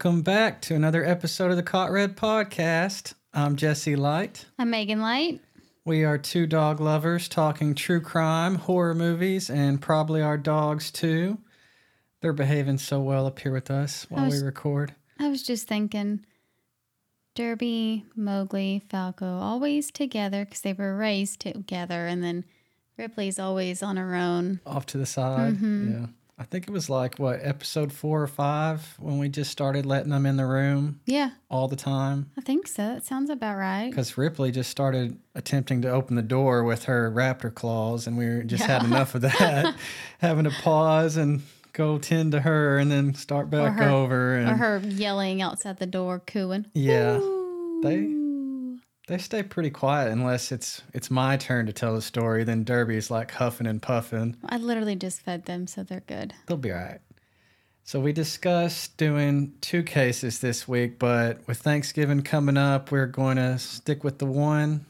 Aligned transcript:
Welcome 0.00 0.22
back 0.22 0.60
to 0.62 0.76
another 0.76 1.04
episode 1.04 1.50
of 1.50 1.56
the 1.56 1.62
Caught 1.64 1.90
Red 1.90 2.16
Podcast. 2.16 3.14
I'm 3.34 3.56
Jesse 3.56 3.96
Light. 3.96 4.46
I'm 4.56 4.70
Meaghan 4.70 5.00
Light. 5.00 5.40
We 5.84 6.04
are 6.04 6.16
two 6.16 6.46
dog 6.46 6.78
lovers 6.78 7.26
talking 7.28 7.74
true 7.74 8.00
crime, 8.00 8.54
horror 8.54 8.94
movies, 8.94 9.50
and 9.50 9.82
probably 9.82 10.22
our 10.22 10.38
dogs 10.38 10.92
too. 10.92 11.38
They're 12.20 12.32
behaving 12.32 12.78
so 12.78 13.00
well 13.00 13.26
up 13.26 13.40
here 13.40 13.50
with 13.50 13.72
us 13.72 14.06
while 14.08 14.26
was- 14.26 14.40
we 14.40 14.46
record. 14.46 14.94
I 15.18 15.30
was 15.30 15.42
just 15.42 15.66
thinking 15.66 16.24
Derby, 17.34 18.06
Mowgli, 18.14 18.84
Falco, 18.88 19.26
always 19.26 19.90
together 19.90 20.44
because 20.44 20.60
they 20.60 20.74
were 20.74 20.96
raised 20.96 21.40
together. 21.40 22.06
And 22.06 22.22
then 22.22 22.44
Ripley's 22.96 23.40
always 23.40 23.82
on 23.82 23.96
her 23.96 24.14
own. 24.14 24.60
Off 24.64 24.86
to 24.86 24.98
the 24.98 25.06
side. 25.06 25.54
Mm-hmm. 25.54 25.90
Yeah. 25.92 26.06
I 26.40 26.44
think 26.44 26.68
it 26.68 26.70
was 26.70 26.88
like, 26.88 27.18
what, 27.18 27.40
episode 27.42 27.92
four 27.92 28.22
or 28.22 28.28
five 28.28 28.94
when 29.00 29.18
we 29.18 29.28
just 29.28 29.50
started 29.50 29.84
letting 29.84 30.10
them 30.10 30.24
in 30.24 30.36
the 30.36 30.46
room 30.46 31.00
Yeah, 31.04 31.30
all 31.50 31.66
the 31.66 31.74
time. 31.76 32.30
I 32.38 32.40
think 32.42 32.68
so. 32.68 32.82
That 32.94 33.04
sounds 33.04 33.28
about 33.28 33.56
right. 33.56 33.90
Because 33.90 34.16
Ripley 34.16 34.52
just 34.52 34.70
started 34.70 35.18
attempting 35.34 35.82
to 35.82 35.90
open 35.90 36.14
the 36.14 36.22
door 36.22 36.62
with 36.62 36.84
her 36.84 37.10
raptor 37.10 37.52
claws, 37.52 38.06
and 38.06 38.16
we 38.16 38.26
were- 38.26 38.42
just 38.44 38.62
had 38.64 38.84
enough 38.84 39.14
of 39.16 39.22
that, 39.22 39.74
having 40.18 40.44
to 40.44 40.50
pause 40.50 41.16
and 41.16 41.42
go 41.72 41.98
tend 41.98 42.32
to 42.32 42.40
her, 42.40 42.78
and 42.78 42.90
then 42.90 43.14
start 43.14 43.50
back 43.50 43.74
her- 43.76 43.88
over. 43.88 44.36
And 44.36 44.48
Or 44.50 44.54
her 44.54 44.78
yelling 44.78 45.42
outside 45.42 45.78
the 45.78 45.86
door, 45.86 46.20
cooing. 46.20 46.66
yeah, 46.72 47.16
Ooh. 47.18 47.80
they 47.82 47.96
stay 49.16 49.42
pretty 49.42 49.70
quiet 49.70 50.12
unless 50.12 50.52
it's 50.52 50.82
it's 50.92 51.10
my 51.10 51.38
turn 51.38 51.66
to 51.66 51.72
tell 51.72 51.94
the 51.94 52.02
story. 52.02 52.44
Then 52.44 52.64
Derby's 52.64 53.10
like 53.10 53.30
huffing 53.30 53.66
and 53.66 53.80
puffing. 53.80 54.36
I 54.44 54.58
literally 54.58 54.96
just 54.96 55.22
fed 55.22 55.46
them, 55.46 55.66
so 55.66 55.82
they're 55.82 56.00
good. 56.06 56.34
They'll 56.46 56.58
be 56.58 56.72
all 56.72 56.78
right. 56.78 57.00
So 57.84 57.98
we 58.00 58.12
discussed 58.12 58.98
doing 58.98 59.54
two 59.62 59.82
cases 59.82 60.40
this 60.40 60.68
week, 60.68 60.98
but 60.98 61.38
with 61.46 61.56
Thanksgiving 61.56 62.20
coming 62.20 62.58
up, 62.58 62.90
we're 62.90 63.06
going 63.06 63.38
to 63.38 63.58
stick 63.58 64.04
with 64.04 64.18
the 64.18 64.26
one 64.26 64.84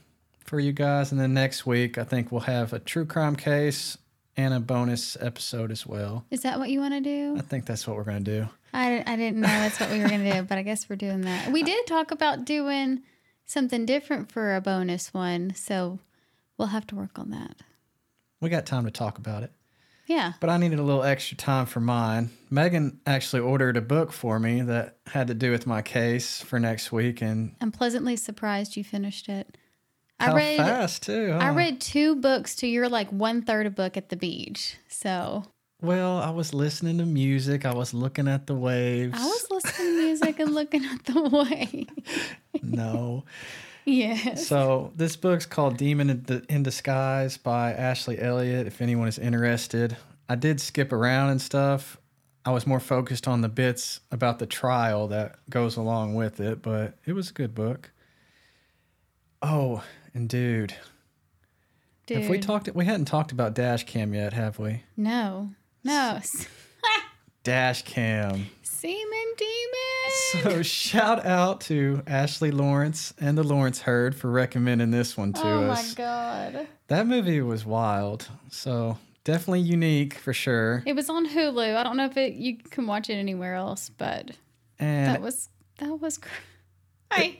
for 0.44 0.58
you 0.58 0.72
guys, 0.72 1.12
and 1.12 1.20
then 1.20 1.32
next 1.32 1.64
week 1.64 1.97
I 1.97 2.03
think 2.03 2.32
we'll 2.32 2.41
have 2.41 2.72
a 2.72 2.80
true 2.80 3.06
crime 3.06 3.36
case 3.36 3.98
and 4.36 4.53
a 4.53 4.58
bonus 4.58 5.16
episode 5.20 5.70
as 5.70 5.86
well. 5.86 6.25
Is 6.30 6.42
that 6.42 6.58
what 6.58 6.70
you 6.70 6.80
want 6.80 6.94
to 6.94 7.00
do? 7.00 7.36
I 7.38 7.42
think 7.42 7.66
that's 7.66 7.86
what 7.86 7.97
we're 7.97 8.03
going 8.03 8.25
to 8.25 8.41
do. 8.41 8.48
I, 8.72 9.03
I 9.06 9.16
didn't 9.16 9.41
know 9.41 9.47
that's 9.47 9.78
what 9.78 9.91
we 9.91 10.00
were 10.00 10.08
going 10.08 10.25
to 10.25 10.32
do, 10.32 10.42
but 10.42 10.58
I 10.58 10.62
guess 10.62 10.88
we're 10.88 10.97
doing 10.97 11.20
that. 11.22 11.53
We 11.53 11.62
did 11.62 11.86
talk 11.86 12.10
about 12.10 12.44
doing 12.44 13.03
something 13.48 13.84
different 13.84 14.30
for 14.30 14.54
a 14.54 14.60
bonus 14.60 15.12
one, 15.12 15.54
so 15.54 15.98
we'll 16.56 16.68
have 16.68 16.86
to 16.88 16.94
work 16.94 17.18
on 17.18 17.30
that. 17.30 17.56
We 18.41 18.48
got 18.50 18.66
time 18.66 18.84
to 18.84 18.92
talk 18.92 19.18
about 19.18 19.42
it. 19.42 19.50
Yeah. 20.06 20.34
But 20.41 20.48
I 20.48 20.56
needed 20.56 20.78
a 20.78 20.82
little 20.82 21.03
extra 21.03 21.36
time 21.36 21.66
for 21.66 21.81
mine. 21.81 22.31
Meaghan 22.50 22.98
actually 23.06 23.42
ordered 23.42 23.76
a 23.76 23.82
book 23.82 24.12
for 24.12 24.38
me 24.38 24.62
that 24.62 24.98
had 25.06 25.26
to 25.26 25.34
do 25.34 25.50
with 25.50 25.66
my 25.66 25.82
case 25.82 26.41
for 26.41 26.60
next 26.60 26.92
week, 26.92 27.20
and 27.20 27.56
I'm 27.60 27.72
pleasantly 27.72 28.16
surprised 28.16 28.76
you 28.76 28.84
finished 28.84 29.28
it. 29.28 29.58
I 30.20 30.32
read 30.32 30.56
fast 30.56 31.03
too. 31.03 31.37
I 31.38 31.50
read 31.50 31.81
two 31.81 32.16
books 32.16 32.56
to 32.56 32.66
your 32.66 32.88
like 32.88 33.10
one 33.10 33.42
third 33.42 33.66
a 33.66 33.70
book 33.70 33.97
at 33.97 34.08
the 34.08 34.16
beach. 34.16 34.76
So 34.88 35.44
Well, 35.81 36.19
I 36.19 36.31
was 36.31 36.53
listening 36.53 36.99
to 36.99 37.06
music. 37.06 37.65
I 37.65 37.72
was 37.72 37.94
looking 37.94 38.27
at 38.27 38.47
the 38.49 38.55
waves. 38.55 39.15
I 39.16 39.25
was 39.25 39.47
listening 39.50 39.87
to 39.94 40.03
music 40.03 40.41
and 40.41 40.55
looking 40.55 40.84
at 40.84 41.05
the 41.05 41.21
waves. 42.03 42.33
no. 42.62 43.25
yes. 43.84 44.47
So 44.49 44.93
this 44.97 45.15
book's 45.17 45.47
called 45.47 45.77
Demon 45.77 46.11
in 46.11 46.21
D- 46.21 46.41
in 46.49 46.62
Disguise 46.65 47.37
by 47.37 47.72
Ashley 47.72 48.21
Elliott. 48.21 48.67
If 48.67 48.81
anyone 48.83 49.06
is 49.06 49.19
interested, 49.19 49.97
I 50.28 50.34
did 50.34 50.61
skip 50.61 50.93
around 50.93 51.31
and 51.31 51.41
stuff. 51.41 51.97
I 52.44 52.50
was 52.50 52.67
more 52.67 52.81
focused 52.81 53.28
on 53.28 53.43
the 53.43 53.49
bits 53.49 54.00
about 54.11 54.38
the 54.41 54.47
trial 54.47 55.06
that 55.09 55.37
goes 55.50 55.77
along 55.77 56.15
with 56.17 56.41
it, 56.41 56.61
but 56.62 56.94
it 57.06 57.12
was 57.12 57.31
a 57.31 57.33
good 57.34 57.55
book. 57.55 57.91
Oh, 59.43 59.84
and 60.15 60.28
dude, 60.28 60.75
Dude. 62.06 62.19
have 62.22 62.31
we 62.31 62.38
talked? 62.38 62.69
We 62.75 62.84
hadn't 62.84 63.05
talked 63.05 63.31
about 63.33 63.55
Dash 63.55 63.84
Cam 63.84 64.12
yet, 64.15 64.33
have 64.33 64.59
we? 64.59 64.83
No. 64.97 65.50
No. 65.84 66.21
Dash 67.44 67.83
Cam. 67.83 68.47
Semen 68.62 69.34
demon. 69.37 70.43
So 70.43 70.62
shout 70.62 71.25
out 71.25 71.61
to 71.62 72.03
Ashley 72.06 72.50
Lawrence 72.50 73.15
and 73.21 73.37
the 73.39 73.43
Lawrence 73.43 73.81
Herd 73.81 74.15
for 74.15 74.31
recommending 74.31 74.91
this 74.91 75.17
one 75.17 75.33
to 75.33 75.43
oh 75.43 75.71
us. 75.71 75.78
Oh 75.78 75.88
my 75.88 75.94
god. 75.94 76.69
That 76.88 77.06
movie 77.06 77.41
was 77.41 77.65
wild. 77.65 78.28
So 78.50 78.99
definitely 79.25 79.61
unique 79.61 80.15
for 80.15 80.33
sure. 80.33 80.83
It 80.87 80.94
was 80.94 81.09
on 81.09 81.27
Hulu. 81.28 81.77
I 81.77 81.83
don't 81.83 81.97
know 81.97 82.05
if 82.06 82.17
it 82.17 82.34
you 82.34 82.56
can 82.71 82.87
watch 82.87 83.09
it 83.11 83.15
anywhere 83.15 83.55
else, 83.55 83.91
but 83.91 84.31
that 84.78 85.21
was 85.22 85.49
that 85.78 85.99
was 86.00 86.19
cr- 86.19 86.28
I 87.11 87.38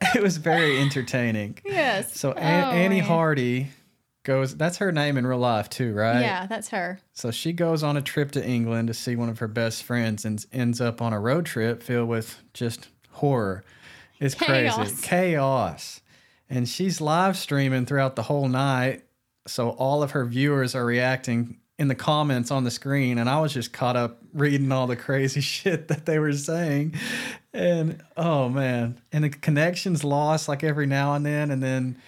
it 0.14 0.22
was 0.22 0.36
very 0.36 0.78
entertaining. 0.78 1.58
yes. 1.64 2.14
So 2.18 2.32
Oh, 2.32 2.38
Annie 2.38 3.00
man. 3.00 3.08
Hardy 3.08 3.66
goes 4.24 4.56
that's 4.56 4.78
her 4.78 4.92
name 4.92 5.16
in 5.16 5.26
real 5.26 5.38
life 5.38 5.70
too, 5.70 5.94
right? 5.94 6.20
Yeah, 6.20 6.46
that's 6.46 6.68
her. 6.68 7.00
So 7.12 7.30
she 7.30 7.52
goes 7.52 7.82
on 7.82 7.96
a 7.96 8.02
trip 8.02 8.32
to 8.32 8.44
England 8.44 8.88
to 8.88 8.94
see 8.94 9.16
one 9.16 9.28
of 9.28 9.38
her 9.38 9.48
best 9.48 9.82
friends 9.82 10.24
and 10.24 10.44
ends 10.52 10.80
up 10.80 11.00
on 11.00 11.12
a 11.12 11.20
road 11.20 11.46
trip 11.46 11.82
filled 11.82 12.08
with 12.08 12.42
just 12.52 12.88
horror. 13.10 13.64
It's 14.20 14.34
crazy. 14.34 14.70
Chaos. 14.70 15.00
Chaos. 15.00 16.00
And 16.50 16.68
she's 16.68 17.00
live 17.00 17.36
streaming 17.36 17.86
throughout 17.86 18.16
the 18.16 18.22
whole 18.22 18.48
night. 18.48 19.04
So 19.46 19.70
all 19.70 20.02
of 20.02 20.12
her 20.12 20.24
viewers 20.24 20.74
are 20.74 20.84
reacting 20.84 21.58
in 21.78 21.88
the 21.88 21.94
comments 21.94 22.50
on 22.50 22.64
the 22.64 22.70
screen. 22.70 23.18
And 23.18 23.30
I 23.30 23.40
was 23.40 23.52
just 23.52 23.72
caught 23.72 23.96
up 23.96 24.18
reading 24.32 24.72
all 24.72 24.86
the 24.86 24.96
crazy 24.96 25.40
shit 25.42 25.88
that 25.88 26.06
they 26.06 26.18
were 26.18 26.32
saying. 26.32 26.94
And 27.52 28.02
oh 28.16 28.48
man. 28.48 29.00
And 29.12 29.24
the 29.24 29.30
connection's 29.30 30.04
lost 30.04 30.48
like 30.48 30.64
every 30.64 30.86
now 30.86 31.14
and 31.14 31.24
then. 31.24 31.50
And 31.50 31.62
then 31.62 31.98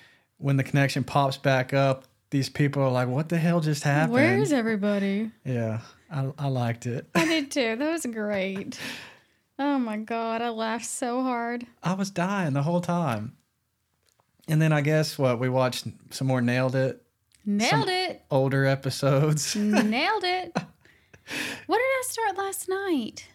when 0.41 0.57
the 0.57 0.65
connection 0.65 1.05
pops 1.05 1.37
back 1.37 1.73
up, 1.73 2.05
these 2.31 2.49
people 2.49 2.83
are 2.83 2.91
like, 2.91 3.09
what 3.09 3.29
the 3.29 3.39
hell 3.39 3.61
just 3.61 3.83
happened? 3.83 4.13
Where's 4.13 4.53
everybody? 4.53 5.31
Yeah, 5.45 5.81
I, 6.11 6.31
I 6.39 6.49
liked 6.49 6.87
it. 6.87 7.07
I 7.15 7.25
did 7.25 7.51
too. 7.51 7.77
That 7.77 7.91
was 7.93 8.07
great. 8.07 8.79
Oh 9.59 9.79
my 9.79 9.97
god, 9.99 10.41
I 10.43 10.49
laughed 10.49 10.87
so 10.87 11.23
hard. 11.23 11.67
I 11.83 11.95
was 11.95 12.11
dying 12.11 12.55
the 12.55 12.63
whole 12.63 12.81
time. 12.81 13.37
And 14.49 14.61
then 14.61 14.73
I 14.73 14.81
guess 14.81 15.19
what 15.19 15.39
we 15.39 15.49
watched 15.49 15.87
some 16.11 16.27
more 16.27 16.41
nailed 16.41 16.75
it 16.75 17.03
Nailed 17.47 17.89
it. 17.89 18.23
older 18.31 18.65
episodes. 18.67 19.55
Nailed 19.57 20.25
it. 20.25 20.53
What 21.67 21.77
did 21.79 21.83
I 21.85 22.03
start 22.07 22.37
last 22.39 22.69
night? 22.69 23.29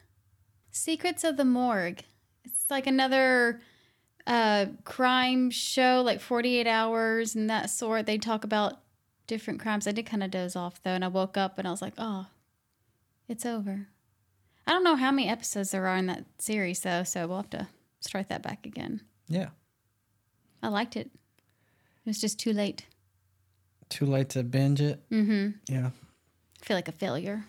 Secrets 0.71 1.23
of 1.23 1.37
the 1.37 1.45
Morgue. 1.45 2.01
It's 2.43 2.65
like 2.69 2.87
another 2.87 3.61
uh 4.27 4.67
crime 4.83 5.49
show, 5.51 6.01
like 6.05 6.19
48 6.21 6.67
hours 6.67 7.35
and 7.35 7.49
that 7.49 7.69
sort. 7.69 8.05
They 8.05 8.17
talk 8.17 8.43
about 8.43 8.79
different 9.27 9.59
crimes. 9.59 9.87
I 9.87 9.91
did 9.91 10.05
kind 10.05 10.23
of 10.23 10.31
doze 10.31 10.55
off 10.55 10.81
though, 10.83 10.91
and 10.91 11.03
I 11.05 11.07
woke 11.09 11.37
up 11.37 11.57
and 11.59 11.67
I 11.67 11.71
was 11.71 11.81
like, 11.81 11.93
oh, 11.97 12.27
it's 13.27 13.45
over. 13.45 13.87
I 14.67 14.71
don't 14.71 14.83
know 14.83 14.95
how 14.95 15.11
many 15.11 15.29
episodes 15.29 15.71
there 15.71 15.85
are 15.87 15.95
in 15.97 16.07
that 16.07 16.25
series 16.39 16.79
though, 16.79 17.03
so 17.03 17.27
we'll 17.27 17.37
have 17.37 17.49
to 17.51 17.67
start 17.99 18.29
that 18.29 18.41
back 18.41 18.65
again. 18.65 19.01
yeah, 19.27 19.49
I 20.63 20.69
liked 20.69 20.95
it. 20.95 21.07
It 22.05 22.09
was 22.09 22.19
just 22.21 22.39
too 22.39 22.53
late. 22.53 22.85
too 23.89 24.05
late 24.05 24.29
to 24.29 24.43
binge 24.43 24.81
it. 24.81 25.07
Mm-hmm. 25.09 25.49
Yeah. 25.73 25.89
I 26.61 26.65
feel 26.65 26.77
like 26.77 26.87
a 26.87 26.91
failure. 26.91 27.45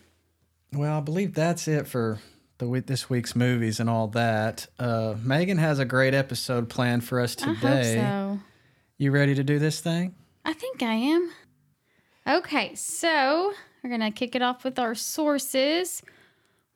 Well, 0.72 0.98
I 0.98 1.00
believe 1.00 1.32
that's 1.34 1.68
it 1.68 1.86
for 1.86 2.18
the 2.58 2.68
week, 2.68 2.86
this 2.86 3.10
week's 3.10 3.36
movies 3.36 3.80
and 3.80 3.90
all 3.90 4.08
that. 4.08 4.66
Uh, 4.78 5.14
Meaghan 5.14 5.58
has 5.58 5.78
a 5.78 5.84
great 5.84 6.14
episode 6.14 6.68
planned 6.68 7.04
for 7.04 7.20
us 7.20 7.34
today. 7.34 7.96
so. 7.96 8.38
You 8.98 9.10
ready 9.10 9.34
to 9.34 9.44
do 9.44 9.58
this 9.58 9.80
thing? 9.80 10.14
I 10.44 10.52
think 10.52 10.82
I 10.82 10.94
am. 10.94 11.30
Okay, 12.26 12.74
so 12.74 13.52
we're 13.82 13.90
going 13.90 14.00
to 14.00 14.10
kick 14.10 14.34
it 14.34 14.42
off 14.42 14.64
with 14.64 14.78
our 14.78 14.94
sources. 14.94 16.02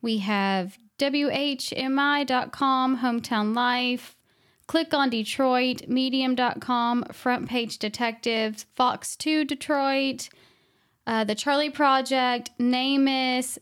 We 0.01 0.19
have 0.19 0.77
WHMI.com, 0.99 2.99
Hometown 2.99 3.55
Life, 3.55 4.15
Click 4.71 4.93
on 4.93 5.09
Detroit, 5.09 5.89
Medium.com, 5.89 7.03
Front 7.11 7.49
Page 7.49 7.77
Detectives, 7.77 8.65
Fox 8.73 9.17
2 9.17 9.43
Detroit, 9.43 10.29
uh, 11.05 11.25
The 11.25 11.35
Charlie 11.35 11.69
Project, 11.69 12.51
NamUs, 12.57 13.57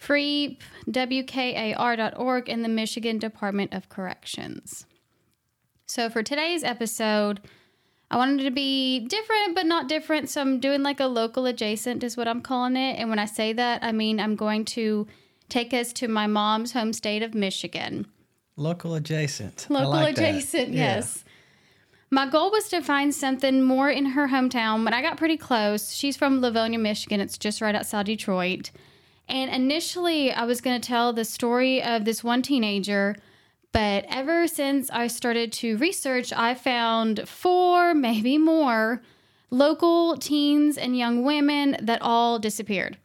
FREEP, 0.00 0.62
WKAR.org, 0.88 2.48
and 2.48 2.64
the 2.64 2.68
Michigan 2.70 3.18
Department 3.18 3.74
of 3.74 3.90
Corrections. 3.90 4.86
So 5.84 6.08
for 6.08 6.22
today's 6.22 6.64
episode, 6.64 7.40
I 8.10 8.16
wanted 8.16 8.44
to 8.44 8.50
be 8.50 9.00
different, 9.00 9.54
but 9.54 9.66
not 9.66 9.88
different. 9.88 10.30
So 10.30 10.40
I'm 10.40 10.58
doing 10.58 10.82
like 10.82 11.00
a 11.00 11.06
local 11.06 11.44
adjacent, 11.44 12.02
is 12.02 12.16
what 12.16 12.28
I'm 12.28 12.40
calling 12.40 12.76
it. 12.76 12.98
And 12.98 13.10
when 13.10 13.18
I 13.18 13.26
say 13.26 13.52
that, 13.52 13.84
I 13.84 13.92
mean 13.92 14.18
I'm 14.20 14.36
going 14.36 14.64
to 14.76 15.06
take 15.50 15.74
us 15.74 15.92
to 15.94 16.08
my 16.08 16.26
mom's 16.26 16.72
home 16.72 16.94
state 16.94 17.22
of 17.22 17.34
Michigan. 17.34 18.06
Local 18.56 18.94
adjacent. 18.94 19.66
Local 19.68 19.90
like 19.90 20.16
that. 20.16 20.22
adjacent, 20.30 20.70
Yeah. 20.70 20.96
yes. 20.96 21.24
My 22.10 22.26
goal 22.26 22.50
was 22.50 22.68
to 22.70 22.80
find 22.80 23.14
something 23.14 23.62
more 23.62 23.90
in 23.90 24.06
her 24.06 24.28
hometown, 24.28 24.82
but 24.82 24.94
I 24.94 25.02
got 25.02 25.16
pretty 25.18 25.36
close. 25.36 25.92
She's 25.92 26.16
from 26.16 26.40
Livonia, 26.40 26.78
Michigan. 26.78 27.20
It's 27.20 27.36
just 27.38 27.60
right 27.60 27.74
outside 27.74 28.06
Detroit. 28.06 28.70
And 29.30 29.48
initially, 29.48 30.32
I 30.32 30.44
was 30.44 30.60
going 30.60 30.80
to 30.80 30.86
tell 30.86 31.12
the 31.12 31.24
story 31.24 31.80
of 31.80 32.04
this 32.04 32.24
one 32.24 32.42
teenager, 32.42 33.14
but 33.70 34.04
ever 34.08 34.48
since 34.48 34.90
I 34.90 35.06
started 35.06 35.52
to 35.52 35.76
research, 35.76 36.32
I 36.32 36.54
found 36.54 37.28
four, 37.28 37.94
maybe 37.94 38.38
more, 38.38 39.02
local 39.48 40.16
teens 40.16 40.76
and 40.76 40.98
young 40.98 41.22
women 41.24 41.76
that 41.80 42.02
all 42.02 42.40
disappeared. 42.40 42.98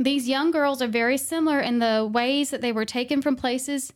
These 0.00 0.28
young 0.28 0.50
girls 0.50 0.82
are 0.82 0.88
very 0.88 1.16
similar 1.16 1.60
in 1.60 1.78
the 1.78 2.10
ways 2.12 2.50
that 2.50 2.60
they 2.60 2.72
were 2.72 2.84
taken 2.84 3.22
from 3.22 3.36
places, 3.36 3.92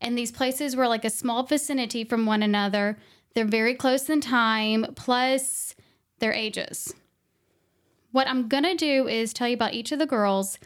and 0.00 0.16
these 0.16 0.30
places 0.30 0.76
were 0.76 0.86
like 0.86 1.04
a 1.04 1.10
small 1.10 1.42
vicinity 1.42 2.04
from 2.04 2.26
one 2.26 2.44
another. 2.44 2.96
They're 3.34 3.44
very 3.44 3.74
close 3.74 4.08
in 4.08 4.20
time, 4.20 4.86
plus 4.94 5.74
their 6.20 6.32
ages. 6.32 6.94
What 8.12 8.28
I'm 8.28 8.48
to 8.48 8.74
do 8.76 9.08
is 9.08 9.32
tell 9.32 9.48
you 9.48 9.54
about 9.54 9.74
each 9.74 9.90
of 9.90 9.98
the 9.98 10.06
girls, 10.06 10.58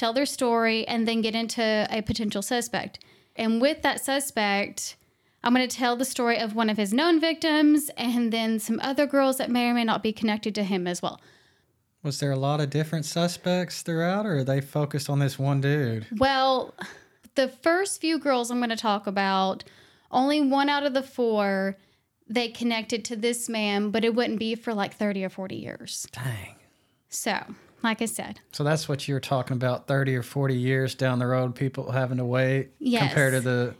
tell 0.00 0.12
their 0.12 0.26
story, 0.26 0.86
and 0.88 1.06
then 1.06 1.20
get 1.20 1.34
into 1.34 1.86
a 1.90 2.02
potential 2.02 2.42
suspect. 2.42 2.98
And 3.36 3.60
with 3.60 3.82
that 3.82 4.04
suspect, 4.04 4.96
I'm 5.44 5.54
going 5.54 5.68
to 5.68 5.76
tell 5.76 5.96
the 5.96 6.04
story 6.04 6.38
of 6.38 6.54
one 6.54 6.68
of 6.68 6.76
his 6.76 6.92
known 6.92 7.20
victims 7.20 7.90
and 7.96 8.32
then 8.32 8.58
some 8.58 8.80
other 8.82 9.06
girls 9.06 9.38
that 9.38 9.50
may 9.50 9.68
or 9.68 9.74
may 9.74 9.84
not 9.84 10.02
be 10.02 10.12
connected 10.12 10.54
to 10.56 10.64
him 10.64 10.86
as 10.86 11.00
well. 11.00 11.20
Was 12.02 12.18
there 12.18 12.32
a 12.32 12.36
lot 12.36 12.60
of 12.60 12.70
different 12.70 13.04
suspects 13.04 13.82
throughout, 13.82 14.26
or 14.26 14.38
are 14.38 14.44
they 14.44 14.60
focused 14.60 15.10
on 15.10 15.18
this 15.18 15.38
one 15.38 15.60
dude? 15.60 16.06
Well, 16.18 16.74
the 17.34 17.48
first 17.48 18.00
few 18.00 18.18
girls 18.18 18.50
I'm 18.50 18.58
going 18.58 18.70
to 18.70 18.76
talk 18.76 19.06
about, 19.06 19.64
only 20.10 20.40
one 20.40 20.68
out 20.68 20.84
of 20.84 20.94
the 20.94 21.02
four 21.02 21.76
they 22.26 22.48
connected 22.48 23.04
to 23.06 23.16
this 23.16 23.48
man, 23.48 23.90
but 23.90 24.04
it 24.04 24.14
wouldn't 24.14 24.38
be 24.38 24.54
for 24.54 24.72
like 24.72 24.94
30 24.94 25.24
or 25.24 25.28
40 25.28 25.56
years. 25.56 26.06
Dang. 26.12 26.56
So, 27.08 27.38
like 27.82 28.02
I 28.02 28.06
said, 28.06 28.40
So 28.52 28.62
that's 28.64 28.88
what 28.88 29.08
you're 29.08 29.20
talking 29.20 29.56
about 29.56 29.86
30 29.86 30.16
or 30.16 30.22
40 30.22 30.54
years 30.54 30.94
down 30.94 31.18
the 31.18 31.26
road, 31.26 31.54
people 31.54 31.92
having 31.92 32.18
to 32.18 32.24
wait 32.24 32.70
Yes. 32.78 33.02
compared 33.08 33.32
to 33.34 33.40
the 33.40 33.74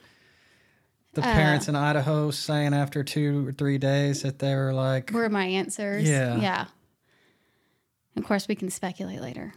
the 1.15 1.23
uh, 1.23 1.25
parents 1.25 1.67
in 1.69 1.75
Idaho 1.75 2.31
saying 2.31 2.73
after 2.73 3.03
two 3.03 3.49
or 3.49 3.53
three 3.53 3.79
days 3.79 4.23
that 4.23 4.39
they 4.39 4.55
were 4.55 4.73
like, 4.73 5.11
were 5.11 5.29
my 5.29 5.45
answers. 5.45 6.09
Yeah. 6.09 6.37
Yeah. 6.37 6.67
Of 8.17 8.25
course, 8.25 8.47
we 8.47 8.55
can 8.55 8.71
speculate 8.71 9.21
later. 9.21 9.53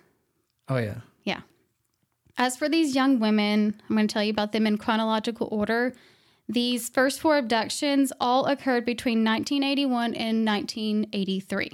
oh, 0.70 0.78
yeah. 0.78 1.02
Yeah. 1.24 1.42
As 2.38 2.58
for 2.58 2.68
these 2.68 2.96
young 2.96 3.20
women, 3.20 3.80
I'm 3.88 3.96
going 3.96 4.08
to 4.08 4.12
tell 4.14 4.24
you 4.24 4.32
about 4.32 4.52
them 4.52 4.66
in 4.66 4.78
chronological 4.80 5.48
order. 5.52 5.94
These 6.50 6.90
first 6.90 7.20
four 7.22 7.38
abductions 7.38 8.12
all 8.20 8.46
occurred 8.48 8.84
between 8.86 9.24
1981 9.24 10.16
and 10.16 10.46
1983. 10.46 11.72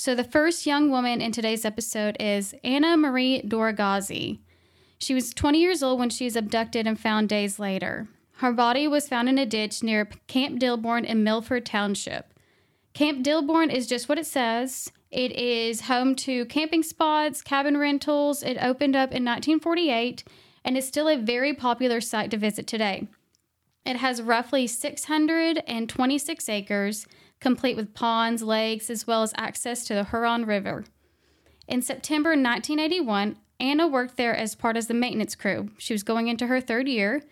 So 0.00 0.14
the 0.14 0.22
first 0.22 0.64
young 0.64 0.92
woman 0.92 1.20
in 1.20 1.32
today's 1.32 1.64
episode 1.64 2.16
is 2.20 2.54
Anna 2.62 2.96
Marie 2.96 3.42
Doragazi. 3.42 4.38
She 5.00 5.12
was 5.12 5.34
20 5.34 5.58
years 5.58 5.82
old 5.82 5.98
when 5.98 6.08
she 6.08 6.24
was 6.24 6.36
abducted 6.36 6.86
and 6.86 7.00
found 7.00 7.28
days 7.28 7.58
later. 7.58 8.06
Her 8.34 8.52
body 8.52 8.86
was 8.86 9.08
found 9.08 9.28
in 9.28 9.38
a 9.38 9.44
ditch 9.44 9.82
near 9.82 10.08
Camp 10.28 10.60
Dearborn 10.60 11.04
in 11.04 11.24
Milford 11.24 11.66
Township. 11.66 12.32
Camp 12.94 13.24
Dearborn 13.24 13.70
is 13.70 13.88
just 13.88 14.08
what 14.08 14.20
it 14.20 14.26
says. 14.26 14.92
It 15.10 15.32
is 15.32 15.80
home 15.80 16.14
to 16.14 16.44
camping 16.44 16.84
spots, 16.84 17.42
cabin 17.42 17.76
rentals. 17.76 18.44
It 18.44 18.56
opened 18.62 18.94
up 18.94 19.10
in 19.10 19.24
1948 19.24 20.22
and 20.64 20.78
is 20.78 20.86
still 20.86 21.08
a 21.08 21.16
very 21.16 21.52
popular 21.54 22.00
site 22.00 22.30
to 22.30 22.36
visit 22.36 22.68
today. 22.68 23.08
It 23.84 23.96
has 23.96 24.22
roughly 24.22 24.68
626 24.68 26.48
acres, 26.48 27.06
complete 27.40 27.76
with 27.76 27.94
ponds, 27.94 28.42
lakes, 28.42 28.90
as 28.90 29.06
well 29.06 29.22
as 29.22 29.32
access 29.36 29.84
to 29.84 29.94
the 29.94 30.04
Huron 30.04 30.44
River. 30.44 30.84
In 31.66 31.82
September 31.82 32.30
1981, 32.30 33.36
Anna 33.60 33.86
worked 33.86 34.16
there 34.16 34.34
as 34.34 34.54
part 34.54 34.76
of 34.76 34.88
the 34.88 34.94
maintenance 34.94 35.34
crew. 35.34 35.70
She 35.78 35.92
was 35.92 36.02
going 36.02 36.28
into 36.28 36.46
her 36.46 36.60
third 36.60 36.88
year. 36.88 37.22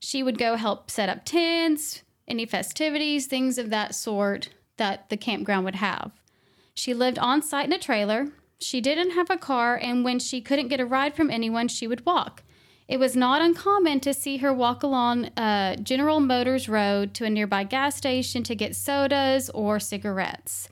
She 0.00 0.22
would 0.22 0.38
go 0.38 0.56
help 0.56 0.90
set 0.90 1.08
up 1.08 1.24
tents, 1.24 2.02
any 2.26 2.46
festivities, 2.46 3.26
things 3.26 3.58
of 3.58 3.70
that 3.70 3.94
sort 3.94 4.50
that 4.76 5.08
the 5.08 5.16
campground 5.16 5.64
would 5.64 5.76
have. 5.76 6.12
She 6.74 6.94
lived 6.94 7.18
on 7.18 7.42
site 7.42 7.66
in 7.66 7.72
a 7.72 7.78
trailer. 7.78 8.28
She 8.58 8.80
didn't 8.80 9.10
have 9.10 9.30
a 9.30 9.36
car, 9.36 9.76
and 9.76 10.04
when 10.04 10.18
she 10.18 10.40
couldn't 10.40 10.68
get 10.68 10.80
a 10.80 10.86
ride 10.86 11.14
from 11.14 11.30
anyone, 11.30 11.68
she 11.68 11.86
would 11.86 12.04
walk. 12.04 12.42
It 12.86 12.98
was 12.98 13.16
not 13.16 13.40
uncommon 13.40 14.00
to 14.00 14.12
see 14.12 14.38
her 14.38 14.52
walk 14.52 14.82
along 14.82 15.26
uh, 15.36 15.76
General 15.76 16.20
Motors 16.20 16.68
Road 16.68 17.14
to 17.14 17.24
a 17.24 17.30
nearby 17.30 17.64
gas 17.64 17.96
station 17.96 18.42
to 18.42 18.54
get 18.54 18.76
sodas 18.76 19.48
or 19.50 19.80
cigarettes. 19.80 20.68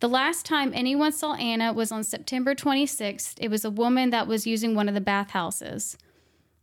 The 0.00 0.08
last 0.08 0.46
time 0.46 0.72
anyone 0.74 1.12
saw 1.12 1.34
Anna 1.34 1.72
was 1.72 1.92
on 1.92 2.02
September 2.02 2.54
26th. 2.54 3.34
It 3.38 3.50
was 3.50 3.64
a 3.64 3.70
woman 3.70 4.10
that 4.10 4.26
was 4.26 4.46
using 4.46 4.74
one 4.74 4.88
of 4.88 4.94
the 4.94 5.00
bathhouses. 5.00 5.98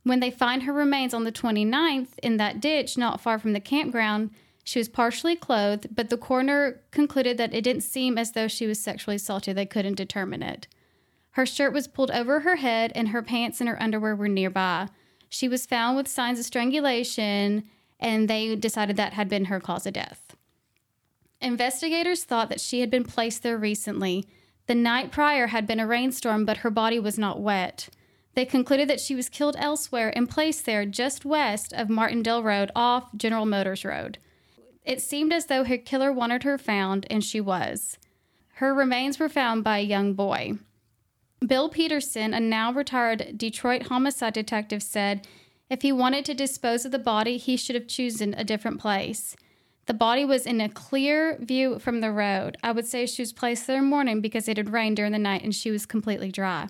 When 0.02 0.20
they 0.20 0.30
find 0.30 0.64
her 0.64 0.72
remains 0.72 1.14
on 1.14 1.24
the 1.24 1.32
29th 1.32 2.18
in 2.22 2.36
that 2.38 2.60
ditch 2.60 2.98
not 2.98 3.20
far 3.20 3.38
from 3.38 3.52
the 3.52 3.60
campground, 3.60 4.30
she 4.64 4.80
was 4.80 4.88
partially 4.88 5.36
clothed, 5.36 5.94
but 5.94 6.10
the 6.10 6.16
coroner 6.16 6.80
concluded 6.90 7.36
that 7.38 7.54
it 7.54 7.62
didn't 7.62 7.82
seem 7.82 8.18
as 8.18 8.32
though 8.32 8.48
she 8.48 8.66
was 8.66 8.80
sexually 8.80 9.16
assaulted. 9.16 9.56
They 9.56 9.66
couldn't 9.66 9.94
determine 9.94 10.42
it. 10.42 10.66
Her 11.32 11.46
shirt 11.46 11.72
was 11.72 11.88
pulled 11.88 12.10
over 12.10 12.40
her 12.40 12.56
head, 12.56 12.92
and 12.94 13.08
her 13.08 13.22
pants 13.22 13.60
and 13.60 13.68
her 13.68 13.82
underwear 13.82 14.14
were 14.14 14.28
nearby. 14.28 14.88
She 15.28 15.48
was 15.48 15.66
found 15.66 15.96
with 15.96 16.08
signs 16.08 16.38
of 16.38 16.44
strangulation, 16.44 17.64
and 17.98 18.28
they 18.28 18.54
decided 18.54 18.96
that 18.96 19.14
had 19.14 19.28
been 19.28 19.46
her 19.46 19.60
cause 19.60 19.86
of 19.86 19.94
death. 19.94 20.36
Investigators 21.40 22.24
thought 22.24 22.48
that 22.50 22.60
she 22.60 22.80
had 22.80 22.90
been 22.90 23.04
placed 23.04 23.42
there 23.42 23.56
recently. 23.56 24.26
The 24.66 24.74
night 24.74 25.10
prior 25.10 25.48
had 25.48 25.66
been 25.66 25.80
a 25.80 25.86
rainstorm, 25.86 26.44
but 26.44 26.58
her 26.58 26.70
body 26.70 27.00
was 27.00 27.18
not 27.18 27.40
wet. 27.40 27.88
They 28.34 28.44
concluded 28.44 28.88
that 28.88 29.00
she 29.00 29.14
was 29.14 29.28
killed 29.28 29.56
elsewhere 29.58 30.12
and 30.16 30.28
placed 30.28 30.66
there 30.66 30.86
just 30.86 31.24
west 31.24 31.72
of 31.72 31.88
Martindale 31.88 32.42
Road 32.42 32.70
off 32.74 33.14
General 33.16 33.46
Motors 33.46 33.84
Road. 33.84 34.18
It 34.84 35.00
seemed 35.00 35.32
as 35.32 35.46
though 35.46 35.64
her 35.64 35.78
killer 35.78 36.12
wanted 36.12 36.42
her 36.42 36.58
found, 36.58 37.06
and 37.10 37.24
she 37.24 37.40
was. 37.40 37.98
Her 38.54 38.74
remains 38.74 39.18
were 39.18 39.28
found 39.28 39.64
by 39.64 39.78
a 39.78 39.82
young 39.82 40.14
boy. 40.14 40.58
Bill 41.46 41.68
Peterson, 41.68 42.34
a 42.34 42.40
now 42.40 42.72
retired 42.72 43.36
Detroit 43.36 43.84
homicide 43.84 44.34
detective, 44.34 44.82
said 44.82 45.26
if 45.68 45.82
he 45.82 45.90
wanted 45.90 46.24
to 46.26 46.34
dispose 46.34 46.84
of 46.84 46.92
the 46.92 46.98
body, 46.98 47.36
he 47.36 47.56
should 47.56 47.74
have 47.74 47.88
chosen 47.88 48.34
a 48.34 48.44
different 48.44 48.78
place. 48.78 49.34
The 49.86 49.94
body 49.94 50.24
was 50.24 50.46
in 50.46 50.60
a 50.60 50.68
clear 50.68 51.38
view 51.40 51.78
from 51.78 52.00
the 52.00 52.12
road. 52.12 52.56
I 52.62 52.72
would 52.72 52.86
say 52.86 53.06
she 53.06 53.22
was 53.22 53.32
placed 53.32 53.66
there 53.66 53.78
in 53.78 53.86
morning 53.86 54.20
because 54.20 54.46
it 54.48 54.56
had 54.56 54.70
rained 54.70 54.96
during 54.96 55.12
the 55.12 55.18
night 55.18 55.42
and 55.42 55.54
she 55.54 55.70
was 55.70 55.86
completely 55.86 56.30
dry. 56.30 56.68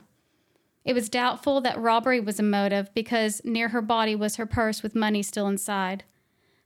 It 0.84 0.94
was 0.94 1.08
doubtful 1.08 1.60
that 1.60 1.78
robbery 1.78 2.20
was 2.20 2.40
a 2.40 2.42
motive 2.42 2.92
because 2.94 3.42
near 3.44 3.68
her 3.68 3.82
body 3.82 4.16
was 4.16 4.36
her 4.36 4.46
purse 4.46 4.82
with 4.82 4.94
money 4.94 5.22
still 5.22 5.46
inside. 5.46 6.04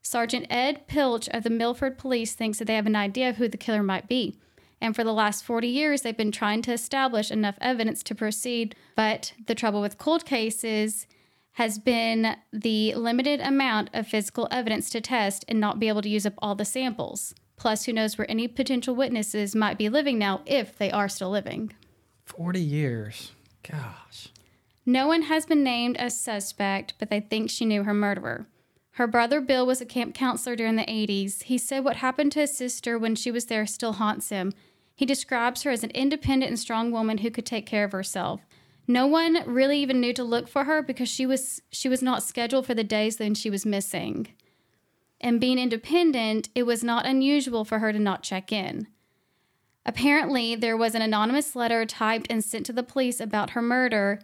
Sergeant 0.00 0.46
Ed 0.48 0.86
Pilch 0.86 1.28
of 1.30 1.42
the 1.42 1.50
Milford 1.50 1.98
Police 1.98 2.34
thinks 2.34 2.58
that 2.58 2.66
they 2.66 2.76
have 2.76 2.86
an 2.86 2.96
idea 2.96 3.28
of 3.28 3.36
who 3.36 3.48
the 3.48 3.56
killer 3.56 3.82
might 3.82 4.08
be. 4.08 4.38
And 4.86 4.94
for 4.94 5.02
the 5.02 5.12
last 5.12 5.44
40 5.44 5.66
years, 5.66 6.02
they've 6.02 6.16
been 6.16 6.30
trying 6.30 6.62
to 6.62 6.72
establish 6.72 7.32
enough 7.32 7.56
evidence 7.60 8.04
to 8.04 8.14
proceed. 8.14 8.76
But 8.94 9.32
the 9.48 9.54
trouble 9.56 9.80
with 9.80 9.98
cold 9.98 10.24
cases 10.24 11.08
has 11.54 11.80
been 11.80 12.36
the 12.52 12.94
limited 12.94 13.40
amount 13.40 13.90
of 13.92 14.06
physical 14.06 14.46
evidence 14.48 14.88
to 14.90 15.00
test 15.00 15.44
and 15.48 15.58
not 15.58 15.80
be 15.80 15.88
able 15.88 16.02
to 16.02 16.08
use 16.08 16.24
up 16.24 16.34
all 16.38 16.54
the 16.54 16.64
samples. 16.64 17.34
Plus, 17.56 17.84
who 17.84 17.92
knows 17.92 18.16
where 18.16 18.30
any 18.30 18.46
potential 18.46 18.94
witnesses 18.94 19.56
might 19.56 19.76
be 19.76 19.88
living 19.88 20.18
now 20.18 20.42
if 20.46 20.78
they 20.78 20.92
are 20.92 21.08
still 21.08 21.30
living. 21.30 21.72
40 22.24 22.60
years. 22.60 23.32
Gosh. 23.68 24.28
No 24.84 25.08
one 25.08 25.22
has 25.22 25.46
been 25.46 25.64
named 25.64 25.96
as 25.96 26.20
suspect, 26.20 26.94
but 27.00 27.10
they 27.10 27.18
think 27.18 27.50
she 27.50 27.64
knew 27.64 27.82
her 27.82 27.94
murderer. 27.94 28.46
Her 28.92 29.08
brother 29.08 29.40
Bill 29.40 29.66
was 29.66 29.80
a 29.80 29.84
camp 29.84 30.14
counselor 30.14 30.54
during 30.54 30.76
the 30.76 30.84
80s. 30.84 31.42
He 31.42 31.58
said 31.58 31.82
what 31.82 31.96
happened 31.96 32.30
to 32.32 32.40
his 32.40 32.56
sister 32.56 32.96
when 32.96 33.16
she 33.16 33.32
was 33.32 33.46
there 33.46 33.66
still 33.66 33.94
haunts 33.94 34.28
him. 34.28 34.52
He 34.96 35.04
describes 35.04 35.62
her 35.62 35.70
as 35.70 35.84
an 35.84 35.90
independent 35.90 36.48
and 36.48 36.58
strong 36.58 36.90
woman 36.90 37.18
who 37.18 37.30
could 37.30 37.44
take 37.44 37.66
care 37.66 37.84
of 37.84 37.92
herself. 37.92 38.40
No 38.88 39.06
one 39.06 39.42
really 39.46 39.78
even 39.80 40.00
knew 40.00 40.14
to 40.14 40.24
look 40.24 40.48
for 40.48 40.64
her 40.64 40.82
because 40.82 41.08
she 41.08 41.26
was 41.26 41.60
she 41.70 41.88
was 41.88 42.02
not 42.02 42.22
scheduled 42.22 42.66
for 42.66 42.74
the 42.74 42.82
days 42.82 43.18
when 43.18 43.34
she 43.34 43.50
was 43.50 43.66
missing. 43.66 44.28
And 45.20 45.40
being 45.40 45.58
independent, 45.58 46.48
it 46.54 46.64
was 46.64 46.82
not 46.82 47.06
unusual 47.06 47.64
for 47.64 47.78
her 47.80 47.92
to 47.92 47.98
not 47.98 48.22
check 48.22 48.52
in. 48.52 48.86
Apparently, 49.84 50.54
there 50.54 50.76
was 50.76 50.94
an 50.94 51.02
anonymous 51.02 51.54
letter 51.54 51.84
typed 51.84 52.26
and 52.30 52.42
sent 52.42 52.66
to 52.66 52.72
the 52.72 52.82
police 52.82 53.20
about 53.20 53.50
her 53.50 53.62
murder, 53.62 54.20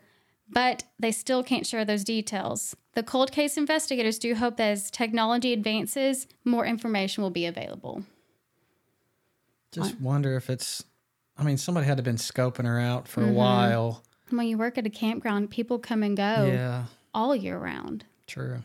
but 0.48 0.84
they 0.98 1.12
still 1.12 1.42
can't 1.42 1.66
share 1.66 1.84
those 1.84 2.04
details. 2.04 2.76
The 2.94 3.02
cold 3.02 3.30
case 3.32 3.56
investigators 3.56 4.18
do 4.18 4.34
hope 4.34 4.56
that 4.56 4.70
as 4.70 4.90
technology 4.90 5.52
advances, 5.52 6.26
more 6.44 6.66
information 6.66 7.22
will 7.22 7.30
be 7.30 7.46
available. 7.46 8.04
Just 9.72 10.00
wonder 10.00 10.36
if 10.36 10.50
it's, 10.50 10.84
I 11.36 11.44
mean, 11.44 11.56
somebody 11.56 11.86
had 11.86 11.96
to 11.96 12.00
have 12.00 12.04
been 12.04 12.16
scoping 12.16 12.66
her 12.66 12.78
out 12.78 13.08
for 13.08 13.22
a 13.22 13.24
mm-hmm. 13.24 13.34
while. 13.34 14.04
When 14.30 14.46
you 14.46 14.58
work 14.58 14.78
at 14.78 14.86
a 14.86 14.90
campground, 14.90 15.50
people 15.50 15.78
come 15.78 16.02
and 16.02 16.16
go 16.16 16.50
Yeah, 16.52 16.84
all 17.14 17.34
year 17.34 17.58
round. 17.58 18.04
true. 18.26 18.62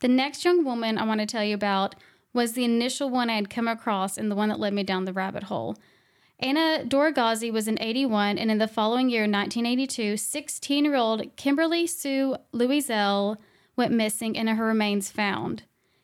The 0.00 0.08
next 0.08 0.44
young 0.44 0.62
woman 0.62 0.98
I 0.98 1.06
want 1.06 1.20
to 1.20 1.26
tell 1.26 1.42
you 1.42 1.54
about 1.54 1.94
was 2.34 2.52
the 2.52 2.64
initial 2.64 3.08
one 3.08 3.30
I 3.30 3.36
had 3.36 3.48
come 3.48 3.66
across 3.66 4.18
and 4.18 4.30
the 4.30 4.36
one 4.36 4.50
that 4.50 4.60
led 4.60 4.74
me 4.74 4.82
down 4.82 5.06
the 5.06 5.12
rabbit 5.12 5.44
hole. 5.44 5.76
Anna 6.38 6.84
Doragazi 6.84 7.50
was 7.50 7.66
in 7.66 7.80
81, 7.80 8.36
and 8.36 8.50
in 8.50 8.58
the 8.58 8.68
following 8.68 9.08
year, 9.08 9.22
1982, 9.22 10.18
16 10.18 10.84
year 10.84 10.94
old 10.94 11.34
Kimberly 11.36 11.86
Sue 11.86 12.36
Louiselle 12.52 13.38
went 13.74 13.92
missing 13.92 14.36
and 14.36 14.48
her 14.48 14.66
remains 14.66 15.10
found. 15.10 15.62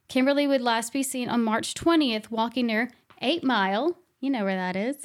Kimberly 0.09 0.47
would 0.47 0.63
last 0.63 0.93
be 0.93 1.03
seen 1.03 1.29
on 1.29 1.45
March 1.45 1.75
20th 1.75 2.31
walking 2.31 2.67
near 2.67 2.91
8 3.21 3.45
Mile. 3.45 3.99
You 4.23 4.31
know 4.31 4.45
where 4.45 4.57
that 4.57 4.77
is. 4.77 4.97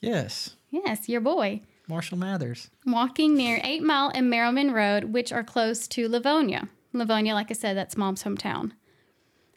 Yes. 0.00 0.56
Yes, 0.70 1.08
your 1.08 1.20
boy. 1.20 1.62
Marshall 1.86 2.18
Mathers. 2.18 2.70
Walking 2.84 3.36
near 3.36 3.60
8 3.62 3.84
Mile 3.84 4.10
and 4.12 4.28
Merriman 4.28 4.72
Road, 4.72 5.12
which 5.12 5.32
are 5.32 5.44
close 5.44 5.86
to 5.88 6.08
Livonia. 6.08 6.68
Livonia, 6.92 7.34
like 7.34 7.52
I 7.52 7.54
said, 7.54 7.76
that's 7.76 7.96
mom's 7.96 8.24
hometown. 8.24 8.72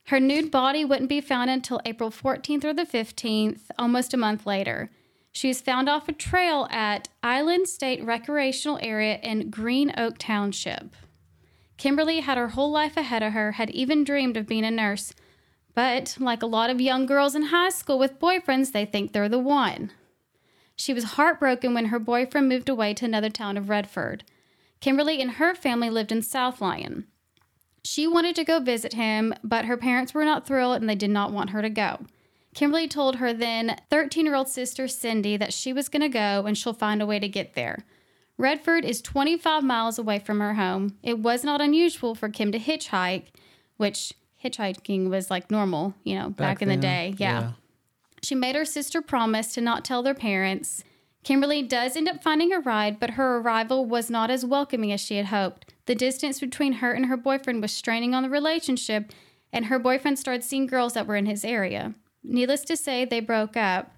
Her 0.10 0.20
nude 0.20 0.52
body 0.52 0.86
wouldn't 0.86 1.10
be 1.10 1.20
found 1.20 1.50
until 1.50 1.82
April 1.84 2.12
14th 2.12 2.64
or 2.64 2.76
the 2.76 2.86
15th, 2.86 3.62
almost 3.80 4.14
a 4.14 4.18
month 4.18 4.46
later. 4.46 4.92
She 5.32 5.48
was 5.48 5.62
found 5.62 5.90
off 5.90 6.08
a 6.08 6.14
trail 6.14 6.68
at 6.70 7.10
Island 7.24 7.68
State 7.68 8.04
Recreational 8.04 8.78
Area 8.84 9.20
in 9.24 9.50
Green 9.50 9.92
Oak 9.98 10.20
Township. 10.20 10.96
Kimberly 11.78 12.20
had 12.20 12.38
her 12.38 12.50
whole 12.50 12.72
life 12.72 12.96
ahead 12.98 13.24
of 13.24 13.34
her, 13.34 13.54
had 13.54 13.72
even 13.72 14.04
dreamed 14.04 14.38
of 14.38 14.46
being 14.46 14.64
a 14.64 14.70
nurse. 14.70 15.14
But, 15.78 16.18
like 16.20 16.42
a 16.42 16.48
lot 16.48 16.72
of 16.72 16.82
young 16.82 17.06
girls 17.06 17.36
in 17.36 17.44
high 17.44 17.70
school 17.70 18.00
with 18.00 18.20
boyfriends, 18.20 18.72
they 18.72 18.84
think 18.84 19.14
they're 19.14 19.30
the 19.30 19.38
one. 19.38 19.92
She 20.76 20.92
was 20.92 21.04
heartbroken 21.04 21.76
when 21.76 21.86
her 21.86 22.00
boyfriend 22.00 22.50
moved 22.50 22.68
away 22.68 22.96
to 22.96 23.06
another 23.06 23.30
town 23.30 23.58
of 23.58 23.70
Redford. 23.70 24.24
Kimberly 24.82 25.22
and 25.22 25.34
her 25.34 25.54
family 25.54 25.92
lived 25.92 26.12
in 26.12 26.24
South 26.24 26.62
Lyon. 26.62 27.06
She 27.84 28.08
wanted 28.08 28.36
to 28.38 28.44
go 28.44 28.60
visit 28.60 28.94
him, 28.94 29.36
but 29.44 29.66
her 29.66 29.78
parents 29.78 30.16
were 30.16 30.26
not 30.26 30.48
thrilled 30.48 30.78
and 30.78 30.90
they 30.90 30.96
did 30.96 31.12
not 31.12 31.32
want 31.32 31.52
her 31.52 31.62
to 31.62 31.70
go. 31.70 32.08
Kimberly 32.56 32.88
told 32.88 33.18
her 33.18 33.32
then 33.32 33.78
13 33.92 34.26
year 34.26 34.34
old 34.34 34.48
sister 34.48 34.88
Cindy 34.88 35.38
that 35.38 35.54
she 35.54 35.74
was 35.74 35.90
going 35.90 36.02
to 36.02 36.10
go 36.10 36.48
and 36.48 36.58
she'll 36.58 36.74
find 36.74 37.04
a 37.04 37.06
way 37.06 37.20
to 37.20 37.30
get 37.30 37.54
there. 37.54 37.86
Redford 38.40 38.84
is 38.84 39.00
25 39.00 39.64
miles 39.64 40.00
away 40.00 40.18
from 40.18 40.40
her 40.40 40.56
home. 40.56 40.98
It 41.04 41.20
was 41.20 41.44
not 41.44 41.62
unusual 41.62 42.16
for 42.16 42.30
Kim 42.30 42.52
to 42.52 42.58
hitchhike, 42.58 43.28
which 43.76 44.14
hitchhiking 44.44 45.10
was 45.10 45.30
like 45.30 45.50
normal, 45.52 45.94
you 46.04 46.16
know, 46.16 46.30
back, 46.30 46.60
back 46.60 46.62
in 46.62 46.70
the 46.70 46.78
day. 46.78 47.16
Yeah. 47.18 47.40
yeah. 47.40 47.52
She 48.24 48.36
made 48.36 48.56
her 48.56 48.66
sister 48.66 49.02
promise 49.02 49.54
to 49.54 49.62
not 49.62 49.86
tell 49.86 50.04
their 50.04 50.14
parents. 50.14 50.84
Kimberly 51.24 51.62
does 51.62 51.96
end 51.96 52.08
up 52.08 52.24
finding 52.24 52.54
a 52.54 52.60
ride, 52.60 53.00
but 53.00 53.12
her 53.12 53.38
arrival 53.38 53.86
was 53.86 54.10
not 54.10 54.30
as 54.30 54.46
welcoming 54.46 54.92
as 54.92 55.02
she 55.02 55.18
had 55.18 55.28
hoped. 55.28 55.74
The 55.86 55.96
distance 55.96 56.40
between 56.40 56.74
her 56.74 56.94
and 56.94 57.08
her 57.08 57.18
boyfriend 57.18 57.62
was 57.62 57.74
straining 57.74 58.14
on 58.14 58.24
the 58.24 58.30
relationship, 58.30 59.12
and 59.52 59.66
her 59.66 59.80
boyfriend 59.80 60.20
started 60.20 60.44
seeing 60.44 60.68
girls 60.68 60.94
that 60.94 61.08
were 61.08 61.16
in 61.16 61.26
his 61.26 61.44
area. 61.44 61.96
Needless 62.24 62.62
to 62.62 62.78
say, 62.78 63.06
they 63.06 63.20
broke 63.20 63.58
up. 63.58 63.92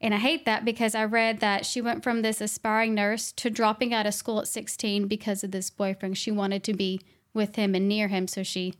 And 0.00 0.14
I 0.14 0.18
hate 0.18 0.44
that 0.44 0.64
because 0.64 0.94
I 0.94 1.04
read 1.04 1.40
that 1.40 1.64
she 1.64 1.80
went 1.80 2.02
from 2.02 2.22
this 2.22 2.40
aspiring 2.40 2.94
nurse 2.94 3.32
to 3.32 3.48
dropping 3.48 3.94
out 3.94 4.06
of 4.06 4.14
school 4.14 4.40
at 4.40 4.48
16 4.48 5.08
because 5.08 5.42
of 5.42 5.52
this 5.52 5.70
boyfriend. 5.70 6.18
She 6.18 6.30
wanted 6.30 6.62
to 6.64 6.74
be 6.74 7.00
with 7.32 7.56
him 7.56 7.74
and 7.74 7.88
near 7.88 8.08
him, 8.08 8.28
so 8.28 8.42
she 8.42 8.74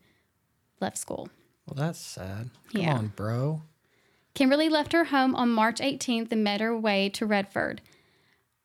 left 0.80 0.98
school. 0.98 1.28
Well, 1.66 1.86
that's 1.86 1.98
sad. 1.98 2.50
Come 2.72 2.82
yeah. 2.82 2.94
on, 2.94 3.08
bro. 3.08 3.62
Kimberly 4.34 4.68
left 4.68 4.92
her 4.92 5.04
home 5.04 5.34
on 5.34 5.50
March 5.50 5.80
18th 5.80 6.30
and 6.30 6.44
made 6.44 6.60
her 6.60 6.76
way 6.76 7.08
to 7.10 7.26
Redford. 7.26 7.80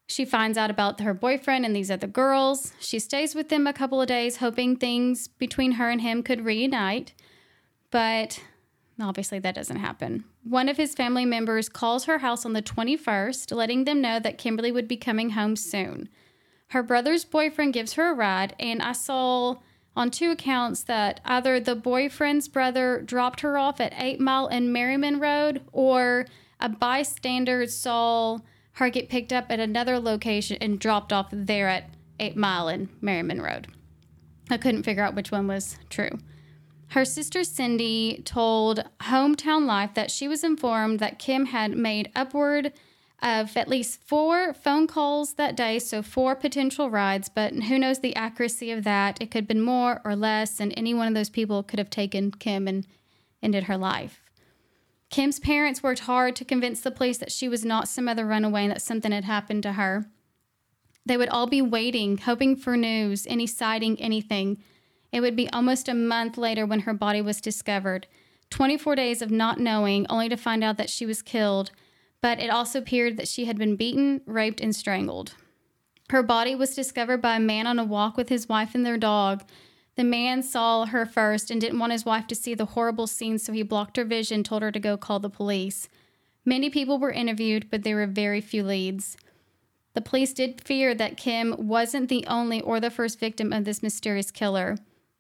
She 0.08 0.25
finds 0.25 0.58
out 0.58 0.70
about 0.70 1.00
her 1.00 1.13
boyfriend 1.13 1.65
and 1.65 1.74
these 1.75 1.89
other 1.89 2.08
girls. 2.08 2.74
She 2.80 3.00
stays 3.00 3.34
with 3.34 3.48
them 3.48 3.65
a 3.65 3.74
couple 3.74 4.01
of 4.01 4.08
days, 4.08 4.38
hoping 4.38 4.75
things 4.75 5.27
between 5.30 5.74
her 5.74 5.89
and 5.89 6.01
him 6.01 6.22
could 6.22 6.44
reunite. 6.44 7.13
But 7.91 8.41
Obviously, 9.01 9.39
that 9.39 9.56
doesn't 9.56 9.77
happen. 9.77 10.25
One 10.44 10.70
of 10.70 10.77
his 10.77 10.94
family 10.94 11.25
members 11.25 11.70
calls 11.70 12.06
her 12.06 12.20
house 12.20 12.46
on 12.46 12.53
the 12.53 12.62
21st, 12.62 13.56
letting 13.56 13.86
them 13.86 14.01
know 14.01 14.20
that 14.20 14.38
Kimberly 14.38 14.72
would 14.72 14.88
be 14.88 14.98
coming 14.98 15.32
home 15.32 15.56
soon. 15.56 16.10
Her 16.68 16.84
brother's 16.84 17.25
boyfriend 17.25 17.74
gives 17.74 17.94
her 17.94 18.12
a 18.12 18.15
ride, 18.15 18.56
and 18.60 18.82
I 18.82 18.94
saw 18.94 19.58
on 19.95 20.10
two 20.10 20.31
accounts 20.31 20.83
that 20.83 21.19
either 21.25 21.60
the 21.60 21.75
boyfriend's 21.75 22.48
brother 22.48 23.01
dropped 23.01 23.41
her 23.41 23.57
off 23.57 23.79
at 23.81 23.93
8 23.98 24.19
Mile 24.19 24.48
and 24.48 24.71
Merriman 24.71 25.19
Road, 25.19 25.62
or 25.71 26.25
a 26.60 26.69
bystander 26.69 27.67
saw 27.67 28.39
her 28.74 28.89
get 28.89 29.10
picked 29.10 29.33
up 29.33 29.48
at 29.50 29.60
another 29.60 30.00
location 30.00 30.57
and 30.62 30.79
dropped 30.79 31.12
off 31.12 31.27
there 31.31 31.67
at 31.67 31.89
8 32.19 32.38
Mile 32.38 32.67
and 32.69 32.89
Merriman 33.01 33.41
Road. 33.41 33.67
I 34.50 34.57
couldn't 34.57 34.83
figure 34.83 35.03
out 35.03 35.15
which 35.15 35.31
one 35.31 35.48
was 35.48 35.77
true. 35.89 36.19
Her 36.89 37.05
sister 37.05 37.43
Cindy 37.43 38.21
told 38.25 38.83
Hometown 39.01 39.65
Life 39.65 39.93
that 39.93 40.12
she 40.12 40.27
was 40.27 40.43
informed 40.43 41.00
that 41.00 41.19
Kim 41.19 41.48
had 41.48 41.77
made 41.77 42.12
upward 42.15 42.74
of 43.22 43.56
at 43.56 43.68
least 43.68 44.01
four 44.01 44.54
phone 44.54 44.88
calls 44.88 45.34
that 45.36 45.56
day, 45.56 45.78
so 45.80 46.01
four 46.01 46.36
potential 46.36 46.90
rides, 46.90 47.30
but 47.30 47.54
who 47.54 47.78
knows 47.78 48.00
the 48.00 48.16
accuracy 48.16 48.72
of 48.72 48.84
that? 48.84 49.22
It 49.22 49.30
could 49.30 49.44
have 49.44 49.48
been 49.48 49.62
more 49.62 50.01
or 50.04 50.16
less, 50.16 50.60
and 50.60 50.74
any 50.75 50.94
one 50.94 51.08
of 51.08 51.13
those 51.13 51.30
people 51.30 51.62
could 51.62 51.80
have 51.80 51.90
taken 51.90 52.32
Kim 52.32 52.68
and 52.68 52.88
ended 53.44 53.66
her 53.66 53.78
life. 53.78 54.22
Kim's 55.12 55.40
parents 55.40 55.84
worked 55.84 56.01
hard 56.01 56.36
to 56.38 56.46
convince 56.46 56.82
the 56.82 56.90
police 56.90 57.18
that 57.18 57.32
she 57.32 57.50
was 57.50 57.66
not 57.66 57.88
some 57.88 58.08
other 58.08 58.25
runaway 58.25 58.63
and 58.63 58.72
that 58.72 58.82
something 58.82 59.12
had 59.12 59.25
happened 59.25 59.62
to 59.63 59.74
her. 59.74 60.06
They 61.06 61.18
would 61.18 61.30
all 61.30 61.48
be 61.48 61.62
waiting, 61.62 62.18
hoping 62.18 62.56
for 62.56 62.78
news, 62.78 63.28
any 63.28 63.46
sighting, 63.46 64.00
anything. 64.00 64.63
It 65.12 65.20
would 65.20 65.36
be 65.36 65.50
almost 65.50 65.90
a 65.90 65.94
month 65.94 66.38
later 66.38 66.66
when 66.66 66.82
her 66.82 66.94
body 66.94 67.22
was 67.22 67.42
discovered. 67.42 68.08
24 68.51 68.96
days 68.96 69.22
of 69.22 69.32
not 69.32 69.60
knowing, 69.60 70.06
only 70.10 70.30
to 70.30 70.38
find 70.38 70.63
out 70.63 70.78
that 70.78 70.90
she 70.90 71.06
was 71.06 71.22
killed, 71.22 71.72
but 72.22 72.40
it 72.40 72.50
also 72.50 72.80
appeared 72.80 73.18
that 73.18 73.28
she 73.28 73.46
had 73.46 73.58
been 73.58 73.75
beaten, 73.75 74.22
raped, 74.25 74.62
and 74.62 74.75
strangled. 74.75 75.36
Her 76.10 76.24
body 76.24 76.56
was 76.56 76.75
discovered 76.75 77.22
by 77.22 77.38
a 77.38 77.40
man 77.40 77.68
on 77.68 77.80
a 77.80 77.84
walk 77.84 78.18
with 78.18 78.30
his 78.30 78.50
wife 78.50 78.75
and 78.75 78.86
their 78.86 78.98
dog. 78.98 79.44
The 79.96 80.04
man 80.04 80.44
saw 80.44 80.86
her 80.86 81.06
first 81.06 81.50
and 81.50 81.60
didn't 81.60 81.80
want 81.80 81.92
his 81.92 82.06
wife 82.06 82.28
to 82.28 82.36
see 82.36 82.54
the 82.54 82.66
horrible 82.66 83.08
scene, 83.08 83.38
so 83.40 83.54
he 83.54 83.63
blocked 83.63 83.98
her 83.98 84.06
vision, 84.06 84.44
told 84.44 84.62
her 84.62 84.72
to 84.72 84.80
go 84.80 84.98
call 84.98 85.20
the 85.20 85.30
police. 85.30 85.88
Many 86.46 86.70
people 86.70 87.00
were 87.00 87.12
interviewed, 87.12 87.70
but 87.70 87.84
there 87.84 87.96
were 87.96 88.08
very 88.08 88.42
few 88.42 88.63
leads. 88.63 89.18
The 89.94 90.01
police 90.01 90.34
did 90.34 90.62
fear 90.62 90.96
that 90.96 91.18
Kim 91.18 91.56
wasn't 91.58 92.10
the 92.10 92.25
only 92.28 92.62
or 92.62 92.80
the 92.80 92.90
first 92.90 93.20
victim 93.20 93.51
of 93.51 93.66
this 93.66 93.84
mysterious 93.84 94.32
killer. 94.32 94.78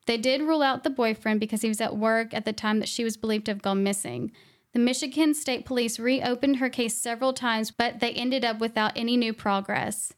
They 0.07 0.17
did 0.17 0.41
rule 0.41 0.61
out 0.61 0.83
the 0.83 0.89
boyfriend 0.89 1.39
because 1.39 1.61
he 1.61 1.67
was 1.67 1.81
at 1.81 1.97
work 1.97 2.33
at 2.33 2.45
the 2.45 2.53
time 2.53 2.79
that 2.79 2.89
she 2.89 3.03
was 3.03 3.17
believed 3.17 3.45
to 3.45 3.51
have 3.51 3.61
gone 3.61 3.83
missing. 3.83 4.31
The 4.73 4.79
Michigan 4.79 5.33
State 5.33 5.65
Police 5.65 5.99
reopened 5.99 6.57
her 6.57 6.69
case 6.69 6.95
several 6.95 7.33
times, 7.33 7.71
but 7.71 7.99
they 7.99 8.11
ended 8.11 8.45
up 8.45 8.59
without 8.59 8.93
any 8.95 9.17
new 9.17 9.33
progress. 9.33 10.13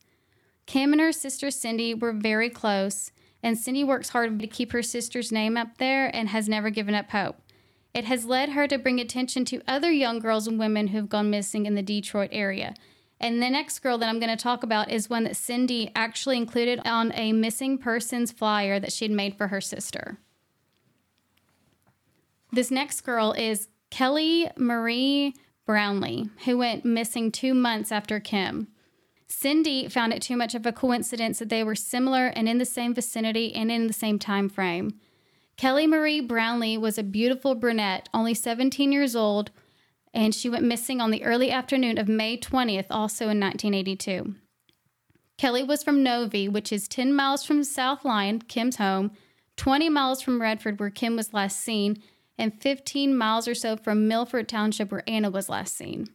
Kim 0.65 0.91
and 0.91 1.01
her 1.01 1.11
sister 1.11 1.49
Cindy 1.49 1.93
were 1.93 2.13
very 2.13 2.49
close, 2.49 3.11
and 3.41 3.57
Cindy 3.57 3.83
works 3.83 4.09
hard 4.09 4.39
to 4.39 4.47
keep 4.47 4.71
her 4.71 4.83
sister's 4.83 5.31
name 5.31 5.57
up 5.57 5.77
there 5.77 6.15
and 6.15 6.29
has 6.29 6.47
never 6.47 6.69
given 6.69 6.93
up 6.93 7.09
hope. 7.09 7.37
It 7.93 8.05
has 8.05 8.25
led 8.25 8.49
her 8.49 8.67
to 8.67 8.77
bring 8.77 8.99
attention 8.99 9.43
to 9.45 9.61
other 9.67 9.91
young 9.91 10.19
girls 10.19 10.47
and 10.47 10.57
women 10.57 10.87
who 10.87 10.97
have 10.97 11.09
gone 11.09 11.29
missing 11.29 11.65
in 11.65 11.75
the 11.75 11.81
Detroit 11.81 12.29
area. 12.31 12.75
And 13.19 13.41
the 13.41 13.49
next 13.49 13.79
girl 13.79 13.97
that 13.99 14.09
I'm 14.09 14.19
going 14.19 14.35
to 14.35 14.41
talk 14.41 14.63
about 14.63 14.91
is 14.91 15.09
one 15.09 15.23
that 15.25 15.37
Cindy 15.37 15.91
actually 15.95 16.37
included 16.37 16.79
on 16.85 17.11
a 17.13 17.33
missing 17.33 17.77
persons 17.77 18.31
flyer 18.31 18.79
that 18.79 18.91
she 18.91 19.05
had 19.05 19.11
made 19.11 19.35
for 19.35 19.47
her 19.47 19.61
sister. 19.61 20.17
This 22.51 22.69
next 22.69 23.01
girl 23.01 23.33
is 23.33 23.67
Kelly 23.93 24.49
Marie 24.57 25.35
Brownlee, 25.67 26.27
who 26.45 26.57
went 26.57 26.83
missing 26.83 27.31
two 27.31 27.53
months 27.53 27.91
after 27.91 28.19
Kim. 28.19 28.69
Cindy 29.27 29.87
found 29.87 30.11
it 30.11 30.19
too 30.19 30.35
much 30.35 30.55
of 30.55 30.65
a 30.65 30.71
coincidence 30.71 31.37
that 31.37 31.49
they 31.49 31.63
were 31.63 31.75
similar 31.75 32.25
and 32.25 32.49
in 32.49 32.57
the 32.57 32.65
same 32.65 32.95
vicinity 32.95 33.53
and 33.53 33.71
in 33.71 33.85
the 33.85 33.93
same 33.93 34.17
time 34.17 34.49
frame. 34.49 34.99
Kelly 35.57 35.85
Marie 35.85 36.21
Brownlee 36.21 36.75
was 36.75 36.97
a 36.97 37.03
beautiful 37.03 37.53
brunette, 37.53 38.09
only 38.15 38.33
17 38.33 38.91
years 38.91 39.15
old, 39.15 39.51
and 40.11 40.33
she 40.33 40.49
went 40.49 40.65
missing 40.65 40.99
on 40.99 41.11
the 41.11 41.23
early 41.23 41.51
afternoon 41.51 41.99
of 41.99 42.07
May 42.07 42.35
20th, 42.35 42.87
also 42.89 43.25
in 43.25 43.39
1982. 43.39 44.33
Kelly 45.37 45.61
was 45.61 45.83
from 45.83 46.01
Novi, 46.01 46.49
which 46.49 46.73
is 46.73 46.87
10 46.87 47.13
miles 47.13 47.43
from 47.43 47.63
South 47.63 48.03
Lyon, 48.03 48.41
Kim's 48.41 48.77
home, 48.77 49.11
20 49.57 49.87
miles 49.89 50.19
from 50.19 50.41
Redford, 50.41 50.79
where 50.79 50.89
Kim 50.89 51.15
was 51.15 51.31
last 51.31 51.61
seen, 51.61 52.01
and 52.37 52.61
15 52.61 53.15
miles 53.15 53.47
or 53.47 53.55
so 53.55 53.77
from 53.77 54.07
Milford 54.07 54.47
Township, 54.49 54.91
where 54.91 55.03
Anna 55.07 55.29
was 55.29 55.49
last 55.49 55.75
seen. 55.75 56.07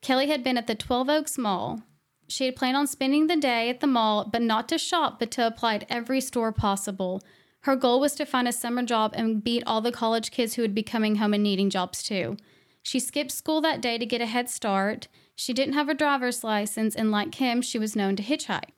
Kelly 0.00 0.28
had 0.28 0.44
been 0.44 0.58
at 0.58 0.66
the 0.66 0.74
12 0.74 1.08
Oaks 1.08 1.38
Mall. 1.38 1.82
She 2.28 2.46
had 2.46 2.56
planned 2.56 2.76
on 2.76 2.86
spending 2.86 3.26
the 3.26 3.36
day 3.36 3.68
at 3.70 3.80
the 3.80 3.86
mall, 3.86 4.28
but 4.30 4.42
not 4.42 4.68
to 4.68 4.78
shop, 4.78 5.18
but 5.18 5.30
to 5.32 5.46
apply 5.46 5.76
at 5.76 5.86
every 5.88 6.20
store 6.20 6.52
possible. 6.52 7.22
Her 7.60 7.76
goal 7.76 8.00
was 8.00 8.14
to 8.16 8.26
find 8.26 8.46
a 8.46 8.52
summer 8.52 8.82
job 8.82 9.12
and 9.16 9.42
beat 9.42 9.62
all 9.66 9.80
the 9.80 9.92
college 9.92 10.30
kids 10.30 10.54
who 10.54 10.62
would 10.62 10.74
be 10.74 10.82
coming 10.82 11.16
home 11.16 11.32
and 11.32 11.42
needing 11.42 11.70
jobs 11.70 12.02
too. 12.02 12.36
She 12.82 13.00
skipped 13.00 13.32
school 13.32 13.62
that 13.62 13.80
day 13.80 13.96
to 13.96 14.04
get 14.04 14.20
a 14.20 14.26
head 14.26 14.50
start. 14.50 15.08
She 15.34 15.54
didn't 15.54 15.74
have 15.74 15.88
a 15.88 15.94
driver's 15.94 16.44
license, 16.44 16.94
and 16.94 17.10
like 17.10 17.36
him, 17.36 17.62
she 17.62 17.78
was 17.78 17.96
known 17.96 18.16
to 18.16 18.22
hitchhike. 18.22 18.70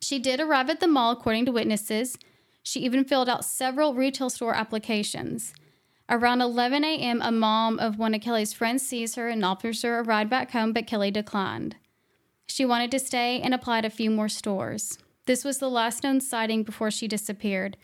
She 0.00 0.18
did 0.18 0.40
arrive 0.40 0.70
at 0.70 0.80
the 0.80 0.88
mall, 0.88 1.12
according 1.12 1.44
to 1.46 1.52
witnesses. 1.52 2.16
She 2.68 2.80
even 2.80 3.06
filled 3.06 3.30
out 3.30 3.46
several 3.46 3.94
retail 3.94 4.28
store 4.28 4.54
applications. 4.54 5.54
Around 6.10 6.42
11 6.42 6.84
a.m., 6.84 7.22
a 7.22 7.32
mom 7.32 7.78
of 7.78 7.98
one 7.98 8.12
of 8.12 8.20
Kelly's 8.20 8.52
friends 8.52 8.86
sees 8.86 9.14
her 9.14 9.26
and 9.26 9.42
offers 9.42 9.80
her 9.80 9.98
a 9.98 10.02
ride 10.02 10.28
back 10.28 10.50
home, 10.50 10.74
but 10.74 10.86
Kelly 10.86 11.10
declined. 11.10 11.76
She 12.46 12.66
wanted 12.66 12.90
to 12.90 12.98
stay 12.98 13.40
and 13.40 13.54
applied 13.54 13.86
a 13.86 13.90
few 13.90 14.10
more 14.10 14.28
stores. 14.28 14.98
This 15.24 15.44
was 15.44 15.56
the 15.56 15.70
last 15.70 16.04
known 16.04 16.20
sighting 16.20 16.62
before 16.62 16.90
she 16.90 17.08
disappeared. 17.08 17.78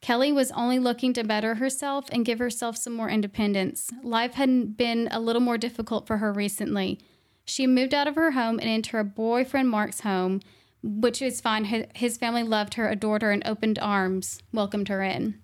Kelly 0.00 0.32
was 0.32 0.50
only 0.50 0.80
looking 0.80 1.12
to 1.12 1.22
better 1.22 1.54
herself 1.54 2.06
and 2.10 2.26
give 2.26 2.40
herself 2.40 2.76
some 2.76 2.92
more 2.92 3.08
independence. 3.08 3.92
Life 4.02 4.34
had 4.34 4.76
been 4.76 5.06
a 5.12 5.20
little 5.20 5.42
more 5.42 5.58
difficult 5.58 6.08
for 6.08 6.16
her 6.16 6.32
recently. 6.32 6.98
She 7.44 7.68
moved 7.68 7.94
out 7.94 8.08
of 8.08 8.16
her 8.16 8.32
home 8.32 8.58
and 8.58 8.68
into 8.68 8.96
her 8.96 9.04
boyfriend 9.04 9.70
Mark's 9.70 10.00
home, 10.00 10.40
which 10.84 11.22
is 11.22 11.40
fine. 11.40 11.86
His 11.94 12.18
family 12.18 12.42
loved 12.42 12.74
her, 12.74 12.88
adored 12.88 13.22
her, 13.22 13.32
and 13.32 13.42
opened 13.46 13.78
arms, 13.78 14.42
welcomed 14.52 14.88
her 14.88 15.02
in. 15.02 15.40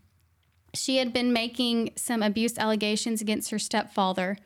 She 0.74 0.98
had 0.98 1.14
been 1.14 1.32
making 1.32 1.92
some 1.96 2.22
abuse 2.22 2.58
allegations 2.58 3.22
against 3.22 3.50
her 3.50 3.58
stepfather. 3.58 4.36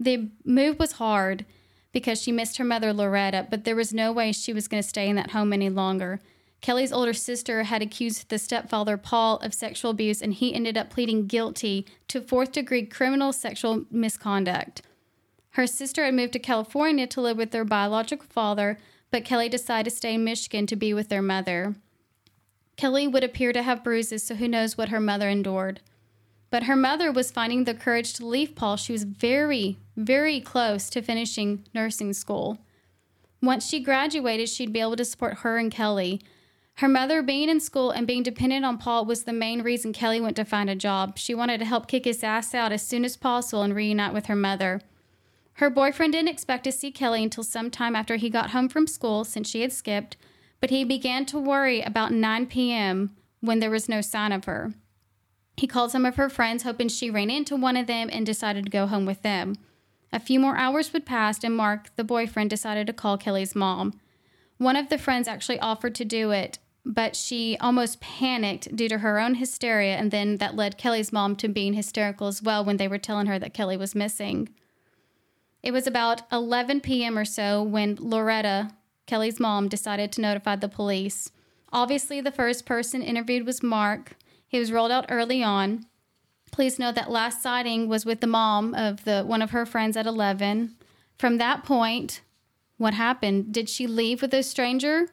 The 0.00 0.30
move 0.44 0.80
was 0.80 0.92
hard 0.92 1.46
because 1.92 2.20
she 2.20 2.32
missed 2.32 2.58
her 2.58 2.64
mother, 2.64 2.92
Loretta, 2.92 3.46
but 3.48 3.64
there 3.64 3.76
was 3.76 3.94
no 3.94 4.12
way 4.12 4.32
she 4.32 4.52
was 4.52 4.68
going 4.68 4.82
to 4.82 4.88
stay 4.88 5.08
in 5.08 5.16
that 5.16 5.30
home 5.30 5.52
any 5.52 5.70
longer. 5.70 6.20
Kelly's 6.60 6.92
older 6.92 7.12
sister 7.12 7.62
had 7.62 7.80
accused 7.80 8.28
the 8.28 8.38
stepfather, 8.38 8.96
Paul, 8.96 9.36
of 9.36 9.54
sexual 9.54 9.92
abuse, 9.92 10.20
and 10.20 10.34
he 10.34 10.52
ended 10.52 10.76
up 10.76 10.90
pleading 10.90 11.26
guilty 11.26 11.86
to 12.08 12.20
fourth 12.20 12.52
degree 12.52 12.84
criminal 12.84 13.32
sexual 13.32 13.84
misconduct. 13.90 14.82
Her 15.50 15.66
sister 15.66 16.04
had 16.04 16.14
moved 16.14 16.32
to 16.32 16.38
California 16.38 17.06
to 17.06 17.20
live 17.20 17.36
with 17.36 17.52
their 17.52 17.64
biological 17.64 18.26
father, 18.28 18.78
but 19.16 19.24
Kelly 19.24 19.48
decided 19.48 19.88
to 19.88 19.96
stay 19.96 20.12
in 20.12 20.24
Michigan 20.24 20.66
to 20.66 20.76
be 20.76 20.92
with 20.92 21.08
their 21.08 21.22
mother. 21.22 21.74
Kelly 22.76 23.08
would 23.08 23.24
appear 23.24 23.50
to 23.50 23.62
have 23.62 23.82
bruises, 23.82 24.22
so 24.22 24.34
who 24.34 24.46
knows 24.46 24.76
what 24.76 24.90
her 24.90 25.00
mother 25.00 25.26
endured. 25.26 25.80
But 26.50 26.64
her 26.64 26.76
mother 26.76 27.10
was 27.10 27.30
finding 27.30 27.64
the 27.64 27.72
courage 27.72 28.12
to 28.12 28.26
leave 28.26 28.54
Paul. 28.54 28.76
She 28.76 28.92
was 28.92 29.04
very, 29.04 29.78
very 29.96 30.38
close 30.38 30.90
to 30.90 31.00
finishing 31.00 31.64
nursing 31.72 32.12
school. 32.12 32.58
Once 33.40 33.66
she 33.66 33.80
graduated, 33.80 34.50
she'd 34.50 34.74
be 34.74 34.80
able 34.80 34.96
to 34.96 35.04
support 35.06 35.38
her 35.38 35.56
and 35.56 35.72
Kelly. 35.72 36.20
Her 36.74 36.88
mother 36.88 37.22
being 37.22 37.48
in 37.48 37.58
school 37.58 37.92
and 37.92 38.06
being 38.06 38.22
dependent 38.22 38.66
on 38.66 38.76
Paul 38.76 39.06
was 39.06 39.24
the 39.24 39.32
main 39.32 39.62
reason 39.62 39.94
Kelly 39.94 40.20
went 40.20 40.36
to 40.36 40.44
find 40.44 40.68
a 40.68 40.76
job. 40.76 41.16
She 41.16 41.34
wanted 41.34 41.56
to 41.60 41.64
help 41.64 41.88
kick 41.88 42.04
his 42.04 42.22
ass 42.22 42.54
out 42.54 42.70
as 42.70 42.86
soon 42.86 43.02
as 43.02 43.16
possible 43.16 43.62
and 43.62 43.74
reunite 43.74 44.12
with 44.12 44.26
her 44.26 44.36
mother. 44.36 44.82
Her 45.56 45.70
boyfriend 45.70 46.12
didn't 46.12 46.28
expect 46.28 46.64
to 46.64 46.72
see 46.72 46.90
Kelly 46.90 47.22
until 47.22 47.42
sometime 47.42 47.96
after 47.96 48.16
he 48.16 48.28
got 48.28 48.50
home 48.50 48.68
from 48.68 48.86
school 48.86 49.24
since 49.24 49.48
she 49.48 49.62
had 49.62 49.72
skipped, 49.72 50.18
but 50.60 50.68
he 50.68 50.84
began 50.84 51.24
to 51.26 51.38
worry 51.38 51.80
about 51.80 52.12
9 52.12 52.46
p.m. 52.46 53.16
when 53.40 53.60
there 53.60 53.70
was 53.70 53.88
no 53.88 54.02
sign 54.02 54.32
of 54.32 54.44
her. 54.44 54.74
He 55.56 55.66
called 55.66 55.90
some 55.90 56.04
of 56.04 56.16
her 56.16 56.28
friends, 56.28 56.64
hoping 56.64 56.88
she 56.88 57.08
ran 57.08 57.30
into 57.30 57.56
one 57.56 57.78
of 57.78 57.86
them 57.86 58.10
and 58.12 58.26
decided 58.26 58.66
to 58.66 58.70
go 58.70 58.86
home 58.86 59.06
with 59.06 59.22
them. 59.22 59.56
A 60.12 60.20
few 60.20 60.38
more 60.38 60.58
hours 60.58 60.92
would 60.92 61.06
pass, 61.06 61.42
and 61.42 61.56
Mark, 61.56 61.88
the 61.96 62.04
boyfriend, 62.04 62.50
decided 62.50 62.86
to 62.86 62.92
call 62.92 63.16
Kelly's 63.16 63.54
mom. 63.54 63.98
One 64.58 64.76
of 64.76 64.90
the 64.90 64.98
friends 64.98 65.26
actually 65.26 65.58
offered 65.60 65.94
to 65.94 66.04
do 66.04 66.32
it, 66.32 66.58
but 66.84 67.16
she 67.16 67.56
almost 67.62 68.00
panicked 68.00 68.76
due 68.76 68.90
to 68.90 68.98
her 68.98 69.18
own 69.18 69.36
hysteria, 69.36 69.96
and 69.96 70.10
then 70.10 70.36
that 70.36 70.54
led 70.54 70.76
Kelly's 70.76 71.14
mom 71.14 71.34
to 71.36 71.48
being 71.48 71.72
hysterical 71.72 72.26
as 72.26 72.42
well 72.42 72.62
when 72.62 72.76
they 72.76 72.88
were 72.88 72.98
telling 72.98 73.26
her 73.26 73.38
that 73.38 73.54
Kelly 73.54 73.78
was 73.78 73.94
missing. 73.94 74.50
It 75.66 75.72
was 75.72 75.88
about 75.88 76.22
11 76.30 76.82
p.m. 76.82 77.18
or 77.18 77.24
so 77.24 77.60
when 77.60 77.96
Loretta, 77.98 78.70
Kelly's 79.06 79.40
mom, 79.40 79.66
decided 79.66 80.12
to 80.12 80.20
notify 80.20 80.54
the 80.54 80.68
police. 80.68 81.32
Obviously, 81.72 82.20
the 82.20 82.30
first 82.30 82.64
person 82.64 83.02
interviewed 83.02 83.44
was 83.44 83.64
Mark, 83.64 84.12
he 84.46 84.60
was 84.60 84.70
rolled 84.70 84.92
out 84.92 85.06
early 85.08 85.42
on. 85.42 85.86
Please 86.52 86.78
note 86.78 86.94
that 86.94 87.10
last 87.10 87.42
sighting 87.42 87.88
was 87.88 88.06
with 88.06 88.20
the 88.20 88.28
mom 88.28 88.76
of 88.76 89.02
the 89.02 89.24
one 89.24 89.42
of 89.42 89.50
her 89.50 89.66
friends 89.66 89.96
at 89.96 90.06
11. 90.06 90.76
From 91.18 91.38
that 91.38 91.64
point, 91.64 92.20
what 92.76 92.94
happened? 92.94 93.52
Did 93.52 93.68
she 93.68 93.88
leave 93.88 94.22
with 94.22 94.34
a 94.34 94.44
stranger? 94.44 95.08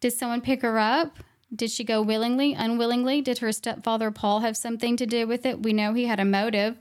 Did 0.00 0.14
someone 0.14 0.40
pick 0.40 0.62
her 0.62 0.78
up? 0.78 1.18
Did 1.54 1.70
she 1.70 1.84
go 1.84 2.00
willingly, 2.00 2.54
unwillingly? 2.54 3.20
Did 3.20 3.40
her 3.40 3.52
stepfather 3.52 4.10
Paul 4.10 4.40
have 4.40 4.56
something 4.56 4.96
to 4.96 5.04
do 5.04 5.26
with 5.26 5.44
it? 5.44 5.62
We 5.62 5.74
know 5.74 5.92
he 5.92 6.06
had 6.06 6.20
a 6.20 6.24
motive. 6.24 6.78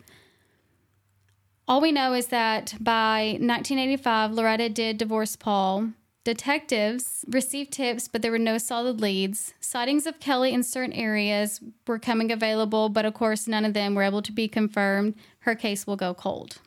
All 1.68 1.82
we 1.82 1.92
know 1.92 2.14
is 2.14 2.28
that 2.28 2.76
by 2.80 3.38
1985, 3.40 4.32
Loretta 4.32 4.70
did 4.70 4.98
divorce 4.98 5.36
Paul. 5.36 5.90
Detectives 6.24 7.26
received 7.28 7.74
tips, 7.74 8.08
but 8.08 8.22
there 8.22 8.32
were 8.32 8.40
no 8.40 8.58
solid 8.58 9.02
leads. 9.02 9.54
Sightings 9.60 10.06
of 10.06 10.20
Kelly 10.20 10.54
in 10.54 10.64
certain 10.64 10.94
areas 10.94 11.60
were 11.86 12.00
coming 12.00 12.32
available, 12.32 12.88
but 12.88 13.06
of 13.06 13.14
course, 13.14 13.48
none 13.48 13.66
of 13.66 13.74
them 13.74 13.96
were 13.96 14.04
able 14.04 14.22
to 14.22 14.32
be 14.32 14.48
confirmed. 14.48 15.16
Her 15.40 15.56
case 15.56 15.86
will 15.86 15.98
go 15.98 16.14
cold. 16.14 16.58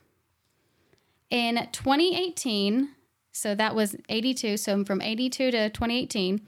In 1.30 1.68
2018, 1.72 2.90
so 3.32 3.54
that 3.54 3.74
was 3.74 3.96
82, 4.10 4.58
so 4.58 4.84
from 4.84 5.00
82 5.00 5.50
to 5.50 5.70
2018, 5.70 6.40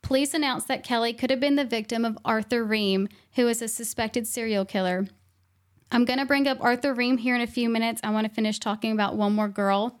police 0.00 0.34
announced 0.34 0.66
that 0.68 0.82
Kelly 0.82 1.12
could 1.12 1.30
have 1.30 1.40
been 1.40 1.56
the 1.56 1.64
victim 1.64 2.04
of 2.04 2.18
Arthur 2.24 2.64
Ream, 2.64 3.08
who 3.34 3.46
is 3.46 3.62
a 3.62 3.68
suspected 3.68 4.26
serial 4.26 4.64
killer. 4.64 5.06
I'm 5.94 6.06
going 6.06 6.18
to 6.18 6.24
bring 6.24 6.48
up 6.48 6.56
Arthur 6.62 6.94
Ream 6.94 7.18
here 7.18 7.34
in 7.34 7.42
a 7.42 7.46
few 7.46 7.68
minutes. 7.68 8.00
I 8.02 8.08
want 8.08 8.26
to 8.26 8.32
finish 8.32 8.58
talking 8.58 8.92
about 8.92 9.14
one 9.14 9.34
more 9.34 9.50
girl. 9.50 10.00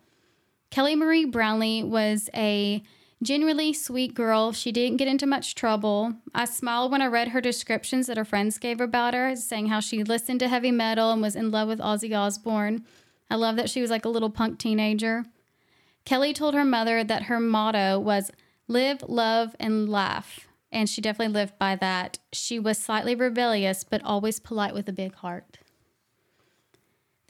Kelly 0.70 0.96
Marie 0.96 1.26
Brownlee 1.26 1.82
was 1.82 2.30
a 2.34 2.82
genuinely 3.22 3.74
sweet 3.74 4.14
girl. 4.14 4.52
She 4.52 4.72
didn't 4.72 4.96
get 4.96 5.06
into 5.06 5.26
much 5.26 5.54
trouble. 5.54 6.14
I 6.34 6.46
smiled 6.46 6.92
when 6.92 7.02
I 7.02 7.08
read 7.08 7.28
her 7.28 7.42
descriptions 7.42 8.06
that 8.06 8.16
her 8.16 8.24
friends 8.24 8.56
gave 8.56 8.80
about 8.80 9.12
her, 9.12 9.36
saying 9.36 9.66
how 9.66 9.80
she 9.80 10.02
listened 10.02 10.40
to 10.40 10.48
heavy 10.48 10.70
metal 10.70 11.10
and 11.10 11.20
was 11.20 11.36
in 11.36 11.50
love 11.50 11.68
with 11.68 11.78
Ozzy 11.78 12.16
Osbourne. 12.16 12.86
I 13.28 13.34
love 13.34 13.56
that 13.56 13.68
she 13.68 13.82
was 13.82 13.90
like 13.90 14.06
a 14.06 14.10
little 14.10 14.30
punk 14.30 14.58
teenager. 14.58 15.26
Kelly 16.06 16.32
told 16.32 16.54
her 16.54 16.64
mother 16.64 17.04
that 17.04 17.24
her 17.24 17.38
motto 17.38 17.98
was 18.00 18.30
live, 18.66 19.04
love, 19.06 19.54
and 19.60 19.90
laugh. 19.90 20.48
And 20.72 20.88
she 20.88 21.02
definitely 21.02 21.34
lived 21.34 21.58
by 21.58 21.76
that. 21.76 22.18
She 22.32 22.58
was 22.58 22.78
slightly 22.78 23.14
rebellious, 23.14 23.84
but 23.84 24.02
always 24.02 24.40
polite 24.40 24.72
with 24.72 24.88
a 24.88 24.92
big 24.92 25.16
heart. 25.16 25.58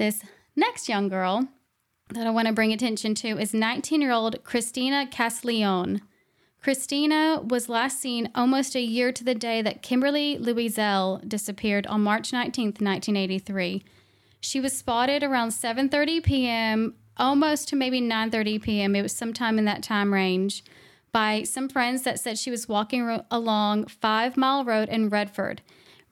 This 0.03 0.21
next 0.57 0.89
young 0.89 1.09
girl 1.09 1.47
that 2.11 2.27
I 2.27 2.31
want 2.31 2.49
to 2.49 2.53
bring 2.53 2.73
attention 2.73 3.15
to 3.15 3.39
is 3.39 3.55
19 3.55 4.01
year 4.01 4.11
old 4.11 4.43
Christina 4.43 5.07
Castiglione. 5.09 6.01
Christina 6.61 7.41
was 7.41 7.69
last 7.69 8.01
seen 8.01 8.29
almost 8.35 8.75
a 8.75 8.81
year 8.81 9.13
to 9.13 9.23
the 9.23 9.37
day 9.37 9.63
that 9.63 9.81
Kimberly 9.81 10.39
Louiselle 10.39 11.21
disappeared 11.29 11.87
on 11.87 12.01
March 12.01 12.33
19, 12.33 12.65
1983. 12.81 13.85
She 14.41 14.59
was 14.59 14.77
spotted 14.77 15.23
around 15.23 15.51
7:30 15.51 16.25
p.m., 16.25 16.95
almost 17.17 17.69
to 17.69 17.77
maybe 17.77 18.01
9:30 18.01 18.61
p.m. 18.61 18.97
It 18.97 19.03
was 19.03 19.15
sometime 19.15 19.57
in 19.57 19.67
that 19.67 19.85
time 19.85 20.13
range 20.13 20.65
by 21.13 21.45
some 21.45 21.69
friends 21.69 22.03
that 22.03 22.19
said 22.19 22.39
she 22.39 22.51
was 22.51 22.69
walking 22.69 23.05
ro- 23.05 23.25
along 23.31 23.87
5 23.87 24.37
Mile 24.37 24.65
Road 24.65 24.89
in 24.89 25.11
Redford. 25.11 25.63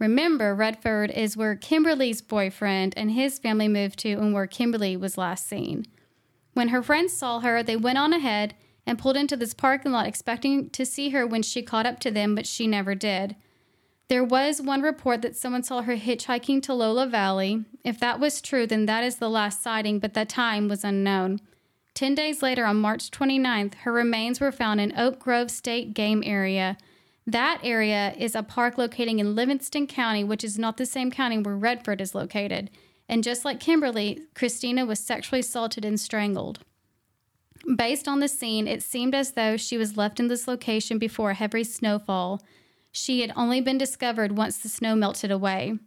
Remember, 0.00 0.54
Redford 0.54 1.10
is 1.10 1.36
where 1.36 1.54
Kimberly's 1.54 2.22
boyfriend 2.22 2.94
and 2.96 3.10
his 3.10 3.38
family 3.38 3.68
moved 3.68 3.98
to 4.00 4.12
and 4.12 4.32
where 4.32 4.46
Kimberly 4.46 4.96
was 4.96 5.18
last 5.18 5.46
seen. 5.46 5.84
When 6.54 6.68
her 6.68 6.82
friends 6.82 7.12
saw 7.12 7.40
her, 7.40 7.62
they 7.62 7.76
went 7.76 7.98
on 7.98 8.14
ahead 8.14 8.54
and 8.86 8.98
pulled 8.98 9.18
into 9.18 9.36
this 9.36 9.52
parking 9.52 9.92
lot 9.92 10.06
expecting 10.06 10.70
to 10.70 10.86
see 10.86 11.10
her 11.10 11.26
when 11.26 11.42
she 11.42 11.62
caught 11.62 11.84
up 11.84 12.00
to 12.00 12.10
them, 12.10 12.34
but 12.34 12.46
she 12.46 12.66
never 12.66 12.94
did. 12.94 13.36
There 14.08 14.24
was 14.24 14.60
one 14.62 14.80
report 14.80 15.20
that 15.22 15.36
someone 15.36 15.62
saw 15.62 15.82
her 15.82 15.96
hitchhiking 15.96 16.62
to 16.62 16.74
Lola 16.74 17.06
Valley. 17.06 17.64
If 17.84 18.00
that 18.00 18.18
was 18.18 18.40
true, 18.40 18.66
then 18.66 18.86
that 18.86 19.04
is 19.04 19.16
the 19.16 19.30
last 19.30 19.62
sighting, 19.62 20.00
but 20.00 20.14
the 20.14 20.24
time 20.24 20.66
was 20.66 20.82
unknown. 20.82 21.40
Ten 21.92 22.14
days 22.14 22.42
later, 22.42 22.64
on 22.64 22.80
March 22.80 23.10
29th, 23.10 23.74
her 23.74 23.92
remains 23.92 24.40
were 24.40 24.50
found 24.50 24.80
in 24.80 24.98
Oak 24.98 25.20
Grove 25.20 25.50
State 25.50 25.92
Game 25.92 26.22
Area. 26.24 26.78
That 27.26 27.60
area 27.62 28.14
is 28.18 28.34
a 28.34 28.42
park 28.42 28.78
located 28.78 29.18
in 29.20 29.34
Livingston 29.34 29.86
County, 29.86 30.24
which 30.24 30.42
is 30.42 30.58
not 30.58 30.76
the 30.76 30.86
same 30.86 31.10
county 31.10 31.38
where 31.38 31.56
Redford 31.56 32.00
is 32.00 32.14
located. 32.14 32.70
And 33.08 33.24
just 33.24 33.44
like 33.44 33.60
Kimberly, 33.60 34.22
Christina 34.34 34.86
was 34.86 35.00
sexually 35.00 35.40
assaulted 35.40 35.84
and 35.84 35.98
strangled. 36.00 36.60
Based 37.76 38.08
on 38.08 38.20
the 38.20 38.28
scene, 38.28 38.66
it 38.66 38.82
seemed 38.82 39.14
as 39.14 39.32
though 39.32 39.56
she 39.56 39.76
was 39.76 39.96
left 39.96 40.18
in 40.18 40.28
this 40.28 40.48
location 40.48 40.98
before 40.98 41.30
a 41.30 41.34
heavy 41.34 41.64
snowfall. 41.64 42.42
She 42.92 43.20
had 43.20 43.32
only 43.36 43.60
been 43.60 43.78
discovered 43.78 44.36
once 44.36 44.58
the 44.58 44.68
snow 44.68 44.94
melted 44.94 45.30
away. 45.30 45.78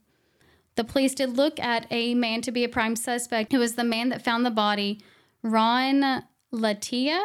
The 0.76 0.84
police 0.84 1.14
did 1.14 1.38
look 1.38 1.60
at 1.60 1.86
a 1.92 2.14
man 2.14 2.42
to 2.42 2.52
be 2.52 2.64
a 2.64 2.70
prime 2.70 2.96
suspect. 2.96 3.54
It 3.54 3.58
was 3.58 3.76
the 3.76 3.84
man 3.84 4.10
that 4.10 4.24
found 4.24 4.46
the 4.46 4.52
body, 4.52 5.02
Ron 5.42 6.24
Latia. 6.52 7.22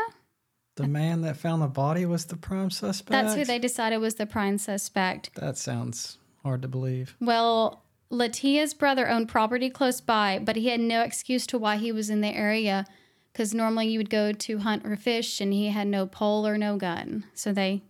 The 0.78 0.88
man 0.88 1.22
that 1.22 1.36
found 1.36 1.62
the 1.62 1.68
body 1.68 2.06
was 2.06 2.24
the 2.26 2.36
prime 2.36 2.70
suspect. 2.70 3.10
That's 3.10 3.34
who 3.34 3.44
they 3.44 3.58
decided 3.58 3.98
was 3.98 4.14
the 4.14 4.26
prime 4.26 4.58
suspect. 4.58 5.34
That 5.34 5.56
sounds 5.58 6.18
hard 6.42 6.62
to 6.62 6.68
believe. 6.68 7.16
Well, 7.20 7.82
Latia's 8.10 8.74
brother 8.74 9.08
owned 9.08 9.28
property 9.28 9.70
close 9.70 10.00
by, 10.00 10.38
but 10.42 10.56
he 10.56 10.68
had 10.68 10.80
no 10.80 11.02
excuse 11.02 11.46
to 11.48 11.58
why 11.58 11.76
he 11.76 11.92
was 11.92 12.10
in 12.10 12.20
the 12.20 12.34
area 12.34 12.86
because 13.32 13.52
normally 13.54 13.88
you 13.88 13.98
would 13.98 14.10
go 14.10 14.32
to 14.32 14.58
hunt 14.58 14.86
or 14.86 14.96
fish 14.96 15.40
and 15.40 15.52
he 15.52 15.68
had 15.68 15.86
no 15.86 16.06
pole 16.06 16.46
or 16.46 16.56
no 16.56 16.76
gun. 16.76 17.24
So 17.34 17.52
they 17.52 17.82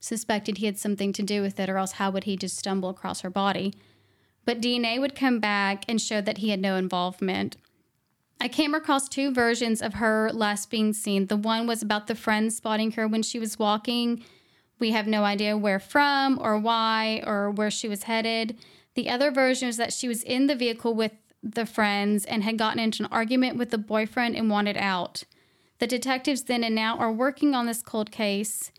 suspected 0.00 0.58
he 0.58 0.66
had 0.66 0.78
something 0.78 1.12
to 1.12 1.22
do 1.22 1.42
with 1.42 1.60
it, 1.60 1.68
or 1.68 1.78
else 1.78 1.92
how 1.92 2.10
would 2.10 2.24
he 2.24 2.36
just 2.36 2.56
stumble 2.56 2.88
across 2.88 3.20
her 3.20 3.30
body? 3.30 3.74
but 4.46 4.60
DNA 4.60 4.98
would 5.00 5.16
come 5.16 5.40
back 5.40 5.84
and 5.88 6.00
show 6.00 6.20
that 6.20 6.38
he 6.38 6.50
had 6.50 6.60
no 6.60 6.76
involvement. 6.76 7.56
I 8.40 8.48
came 8.48 8.74
across 8.74 9.08
two 9.08 9.32
versions 9.32 9.80
of 9.80 9.94
her 9.94 10.30
last 10.32 10.70
being 10.70 10.92
seen. 10.92 11.26
The 11.26 11.36
one 11.36 11.66
was 11.66 11.82
about 11.82 12.06
the 12.06 12.14
friends 12.14 12.56
spotting 12.56 12.92
her 12.92 13.08
when 13.08 13.22
she 13.22 13.38
was 13.38 13.58
walking. 13.58 14.22
We 14.78 14.90
have 14.90 15.06
no 15.06 15.24
idea 15.24 15.56
where 15.56 15.80
from 15.80 16.38
or 16.40 16.58
why 16.58 17.22
or 17.26 17.50
where 17.50 17.70
she 17.70 17.88
was 17.88 18.02
headed. 18.04 18.56
The 18.94 19.08
other 19.08 19.30
version 19.30 19.68
was 19.68 19.78
that 19.78 19.92
she 19.92 20.06
was 20.06 20.22
in 20.22 20.46
the 20.48 20.54
vehicle 20.54 20.94
with 20.94 21.12
the 21.42 21.64
friends 21.66 22.24
and 22.26 22.42
had 22.42 22.58
gotten 22.58 22.78
into 22.78 23.02
an 23.04 23.08
argument 23.10 23.56
with 23.56 23.70
the 23.70 23.78
boyfriend 23.78 24.36
and 24.36 24.50
wanted 24.50 24.76
out. 24.76 25.24
The 25.78 25.86
detectives 25.86 26.42
then 26.42 26.64
and 26.64 26.74
now 26.74 26.98
are 26.98 27.12
working 27.12 27.54
on 27.54 27.66
this 27.66 27.82
cold 27.82 28.10
case. 28.10 28.70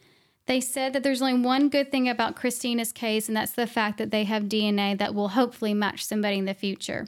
They 0.45 0.61
said 0.61 0.93
that 0.93 1.03
there's 1.03 1.21
only 1.21 1.41
one 1.41 1.69
good 1.69 1.91
thing 1.91 2.07
about 2.07 2.35
Christina's 2.35 2.91
case, 2.91 3.27
and 3.27 3.35
that's 3.35 3.51
the 3.51 3.67
fact 3.67 3.97
that 3.97 4.11
they 4.11 4.23
have 4.23 4.43
DNA 4.43 4.97
that 4.97 5.13
will 5.13 5.29
hopefully 5.29 5.73
match 5.73 6.05
somebody 6.05 6.37
in 6.37 6.45
the 6.45 6.53
future. 6.53 7.07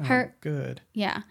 Oh, 0.00 0.04
her, 0.04 0.32
Oh, 0.34 0.38
good. 0.40 0.80
yeah. 0.92 1.22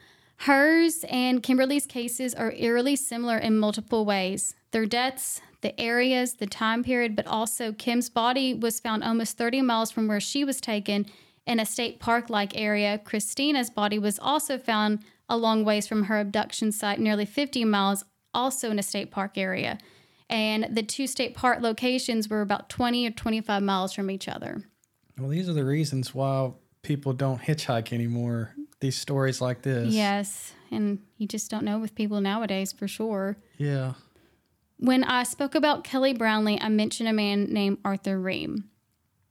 Hers 0.41 1.04
and 1.10 1.41
Kimberly's 1.41 1.86
cases 1.86 2.34
are 2.36 2.52
eerily 2.54 2.95
similar 2.95 3.38
in 3.38 3.58
multiple 3.58 4.06
ways. 4.06 4.56
Their 4.71 4.86
deaths, 4.86 5.41
the 5.62 5.80
areas, 5.80 6.36
the 6.36 6.45
time 6.45 6.84
period, 6.84 7.15
but 7.15 7.26
also 7.28 7.71
Kim's 7.73 8.10
body 8.10 8.54
was 8.54 8.80
found 8.80 9.04
almost 9.04 9.38
30 9.38 9.62
miles 9.63 9.91
from 9.91 10.08
where 10.08 10.19
she 10.19 10.43
was 10.43 10.62
taken 10.62 11.08
in 11.45 11.60
a 11.60 11.65
state 11.65 12.00
park 12.00 12.30
like 12.30 12.56
area. 12.56 13.00
Christina's 13.00 13.69
body 13.69 13.97
was 13.97 14.19
also 14.19 14.58
found 14.58 15.00
a 15.28 15.38
long 15.38 15.65
ways 15.65 15.88
from 15.88 16.04
her 16.04 16.19
abduction 16.19 16.71
site, 16.71 17.00
nearly 17.00 17.26
50 17.26 17.65
miles, 17.65 18.04
also 18.34 18.69
in 18.69 18.80
a 18.80 18.84
state 18.84 19.12
park 19.12 19.38
area. 19.38 19.78
And 20.30 20.67
the 20.69 20.84
two 20.84 21.08
state 21.08 21.36
park 21.36 21.62
locations 21.62 22.30
were 22.30 22.41
about 22.41 22.69
20 22.69 23.08
or 23.08 23.12
25 23.12 23.63
miles 23.63 23.93
from 23.93 24.12
each 24.12 24.28
other. 24.28 24.63
Well, 25.17 25.30
these 25.30 25.50
are 25.50 25.54
the 25.54 25.65
reasons 25.65 26.13
why 26.13 26.52
people 26.84 27.13
don't 27.13 27.41
hitchhike 27.41 27.91
anymore. 27.91 28.54
These 28.80 28.98
stories 28.98 29.42
like 29.42 29.63
this. 29.63 29.94
Yes. 29.94 30.54
And 30.72 31.00
you 31.18 31.28
just 31.28 31.50
don't 31.50 31.63
know 31.63 31.80
with 31.80 31.96
people 31.96 32.22
nowadays 32.22 32.72
for 32.72 32.88
sure. 32.88 33.38
Yeah. 33.58 33.94
When 34.78 35.04
I 35.04 35.24
spoke 35.24 35.56
about 35.56 35.84
Kelly 35.84 36.13
Brownlee, 36.13 36.60
I 36.62 36.70
mentioned 36.70 37.10
a 37.10 37.13
man 37.13 37.46
named 37.46 37.80
Arthur 37.84 38.20
Ream. 38.20 38.66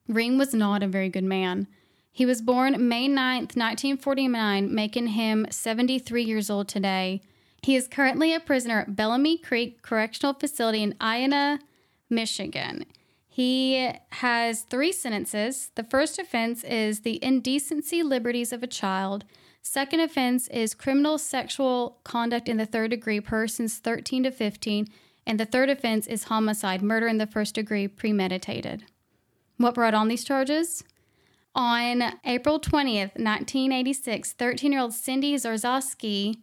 Ream 0.08 0.38
was 0.38 0.52
not 0.52 0.82
a 0.82 0.88
very 0.88 1.08
good 1.08 1.24
man. 1.24 1.68
He 2.10 2.26
was 2.26 2.40
born 2.40 2.88
May 2.88 3.08
9th, 3.08 3.56
1949, 3.56 4.74
making 4.74 5.08
him 5.08 5.46
73 5.50 6.22
years 6.22 6.48
old 6.48 6.66
today. 6.66 7.20
He 7.62 7.76
is 7.76 7.88
currently 7.88 8.34
a 8.34 8.40
prisoner 8.40 8.80
at 8.80 8.96
Bellamy 8.96 9.38
Creek 9.38 9.82
Correctional 9.82 10.32
Facility 10.32 10.82
in 10.82 10.94
Ionia, 11.00 11.58
Michigan. 12.08 12.86
He 13.36 13.90
has 14.12 14.62
three 14.62 14.92
sentences. 14.92 15.70
The 15.74 15.84
first 15.84 16.18
offense 16.18 16.64
is 16.64 17.00
the 17.00 17.22
indecency 17.22 18.02
liberties 18.02 18.50
of 18.50 18.62
a 18.62 18.66
child. 18.66 19.26
Second 19.60 20.00
offense 20.00 20.48
is 20.48 20.72
criminal 20.72 21.18
sexual 21.18 21.98
conduct 22.02 22.48
in 22.48 22.56
the 22.56 22.64
third 22.64 22.92
degree, 22.92 23.20
persons 23.20 23.76
13 23.76 24.22
to 24.22 24.30
15. 24.30 24.88
And 25.26 25.38
the 25.38 25.44
third 25.44 25.68
offense 25.68 26.06
is 26.06 26.24
homicide, 26.24 26.80
murder 26.80 27.06
in 27.06 27.18
the 27.18 27.26
first 27.26 27.54
degree, 27.54 27.86
premeditated. 27.86 28.86
What 29.58 29.74
brought 29.74 29.92
on 29.92 30.08
these 30.08 30.24
charges? 30.24 30.82
On 31.54 32.14
April 32.24 32.58
20th, 32.58 33.18
1986, 33.18 34.32
13 34.32 34.72
year 34.72 34.80
old 34.80 34.94
Cindy 34.94 35.34
Zarzycki 35.34 36.38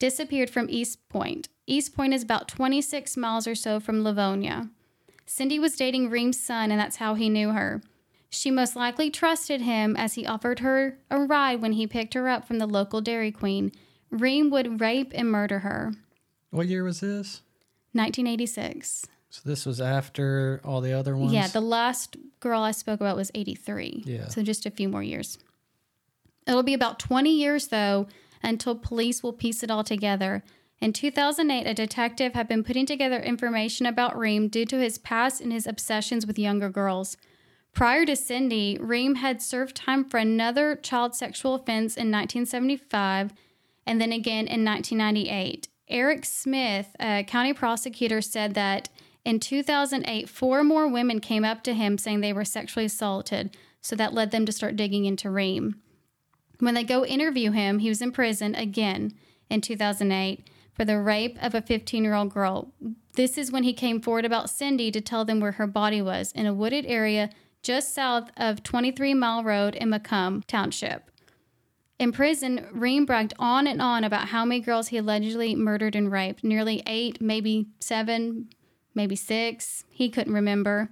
disappeared 0.00 0.50
from 0.50 0.66
Eastpointe. 0.66 1.46
East 1.68 1.94
Point 1.94 2.12
is 2.12 2.24
about 2.24 2.48
26 2.48 3.16
miles 3.16 3.46
or 3.46 3.54
so 3.54 3.78
from 3.78 4.02
Livonia. 4.02 4.70
Cindy 5.32 5.58
was 5.58 5.76
dating 5.76 6.10
Ream's 6.10 6.38
son, 6.38 6.70
and 6.70 6.78
that's 6.78 6.96
how 6.96 7.14
he 7.14 7.30
knew 7.30 7.52
her. 7.52 7.80
She 8.28 8.50
most 8.50 8.76
likely 8.76 9.08
trusted 9.08 9.62
him 9.62 9.96
as 9.96 10.12
he 10.12 10.26
offered 10.26 10.58
her 10.58 10.98
a 11.10 11.20
ride 11.20 11.62
when 11.62 11.72
he 11.72 11.86
picked 11.86 12.12
her 12.12 12.28
up 12.28 12.46
from 12.46 12.58
the 12.58 12.66
local 12.66 13.00
Dairy 13.00 13.32
Queen. 13.32 13.72
Ream 14.10 14.50
would 14.50 14.82
rape 14.82 15.10
and 15.14 15.30
murder 15.30 15.60
her. 15.60 15.94
What 16.50 16.66
year 16.66 16.84
was 16.84 17.00
this? 17.00 17.40
1986. 17.92 19.06
So 19.30 19.40
this 19.46 19.64
was 19.64 19.80
after 19.80 20.60
all 20.66 20.82
the 20.82 20.92
other 20.92 21.16
ones. 21.16 21.32
Yeah, 21.32 21.48
the 21.48 21.62
last 21.62 22.18
girl 22.40 22.60
I 22.60 22.72
spoke 22.72 23.00
about 23.00 23.16
was 23.16 23.30
83. 23.34 24.02
Yeah. 24.04 24.28
So 24.28 24.42
just 24.42 24.66
a 24.66 24.70
few 24.70 24.90
more 24.90 25.02
years. 25.02 25.38
It'll 26.46 26.62
be 26.62 26.74
about 26.74 26.98
20 26.98 27.34
years, 27.34 27.68
though, 27.68 28.06
until 28.42 28.74
police 28.74 29.22
will 29.22 29.32
piece 29.32 29.62
it 29.62 29.70
all 29.70 29.82
together. 29.82 30.44
In 30.82 30.92
2008, 30.92 31.64
a 31.64 31.74
detective 31.74 32.34
had 32.34 32.48
been 32.48 32.64
putting 32.64 32.86
together 32.86 33.20
information 33.20 33.86
about 33.86 34.18
Ream 34.18 34.48
due 34.48 34.66
to 34.66 34.80
his 34.80 34.98
past 34.98 35.40
and 35.40 35.52
his 35.52 35.64
obsessions 35.64 36.26
with 36.26 36.40
younger 36.40 36.68
girls. 36.68 37.16
Prior 37.72 38.04
to 38.04 38.16
Cindy, 38.16 38.76
Ream 38.80 39.14
had 39.14 39.40
served 39.40 39.76
time 39.76 40.04
for 40.04 40.16
another 40.16 40.74
child 40.74 41.14
sexual 41.14 41.54
offense 41.54 41.96
in 41.96 42.10
1975 42.10 43.32
and 43.86 44.00
then 44.00 44.10
again 44.10 44.48
in 44.48 44.64
1998. 44.64 45.68
Eric 45.86 46.24
Smith, 46.24 46.96
a 46.98 47.22
county 47.22 47.52
prosecutor, 47.52 48.20
said 48.20 48.54
that 48.54 48.88
in 49.24 49.38
2008, 49.38 50.28
four 50.28 50.64
more 50.64 50.88
women 50.88 51.20
came 51.20 51.44
up 51.44 51.62
to 51.62 51.74
him 51.74 51.96
saying 51.96 52.22
they 52.22 52.32
were 52.32 52.44
sexually 52.44 52.86
assaulted, 52.86 53.56
so 53.80 53.94
that 53.94 54.14
led 54.14 54.32
them 54.32 54.44
to 54.46 54.52
start 54.52 54.74
digging 54.74 55.04
into 55.04 55.30
Ream. 55.30 55.76
When 56.58 56.74
they 56.74 56.82
go 56.82 57.06
interview 57.06 57.52
him, 57.52 57.78
he 57.78 57.88
was 57.88 58.02
in 58.02 58.10
prison 58.10 58.56
again 58.56 59.14
in 59.48 59.60
2008 59.60 60.48
for 60.74 60.84
the 60.84 60.98
rape 60.98 61.36
of 61.42 61.54
a 61.54 61.62
15 61.62 62.04
year 62.04 62.14
old 62.14 62.32
girl. 62.32 62.72
This 63.14 63.36
is 63.36 63.52
when 63.52 63.62
he 63.62 63.72
came 63.72 64.00
forward 64.00 64.24
about 64.24 64.50
Cindy 64.50 64.90
to 64.90 65.00
tell 65.00 65.24
them 65.24 65.40
where 65.40 65.52
her 65.52 65.66
body 65.66 66.00
was 66.00 66.32
in 66.32 66.46
a 66.46 66.54
wooded 66.54 66.86
area 66.86 67.30
just 67.62 67.94
south 67.94 68.30
of 68.36 68.62
23 68.62 69.14
Mile 69.14 69.44
Road 69.44 69.74
in 69.74 69.90
Macomb 69.90 70.42
Township. 70.46 71.10
In 71.98 72.10
prison, 72.10 72.66
Ream 72.72 73.06
bragged 73.06 73.34
on 73.38 73.66
and 73.68 73.80
on 73.80 74.02
about 74.02 74.28
how 74.28 74.44
many 74.44 74.60
girls 74.60 74.88
he 74.88 74.96
allegedly 74.96 75.54
murdered 75.54 75.94
and 75.94 76.10
raped 76.10 76.42
nearly 76.42 76.82
eight, 76.86 77.20
maybe 77.20 77.68
seven, 77.78 78.48
maybe 78.94 79.14
six. 79.14 79.84
He 79.88 80.08
couldn't 80.08 80.32
remember. 80.32 80.90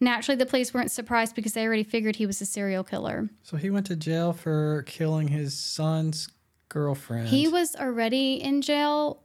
Naturally, 0.00 0.36
the 0.36 0.46
police 0.46 0.74
weren't 0.74 0.90
surprised 0.90 1.34
because 1.34 1.52
they 1.52 1.64
already 1.64 1.84
figured 1.84 2.16
he 2.16 2.26
was 2.26 2.40
a 2.40 2.46
serial 2.46 2.82
killer. 2.82 3.28
So 3.42 3.56
he 3.56 3.70
went 3.70 3.86
to 3.86 3.96
jail 3.96 4.32
for 4.32 4.82
killing 4.86 5.28
his 5.28 5.56
son's 5.56 6.28
girlfriend. 6.68 7.28
He 7.28 7.48
was 7.48 7.74
already 7.76 8.34
in 8.34 8.62
jail 8.62 9.22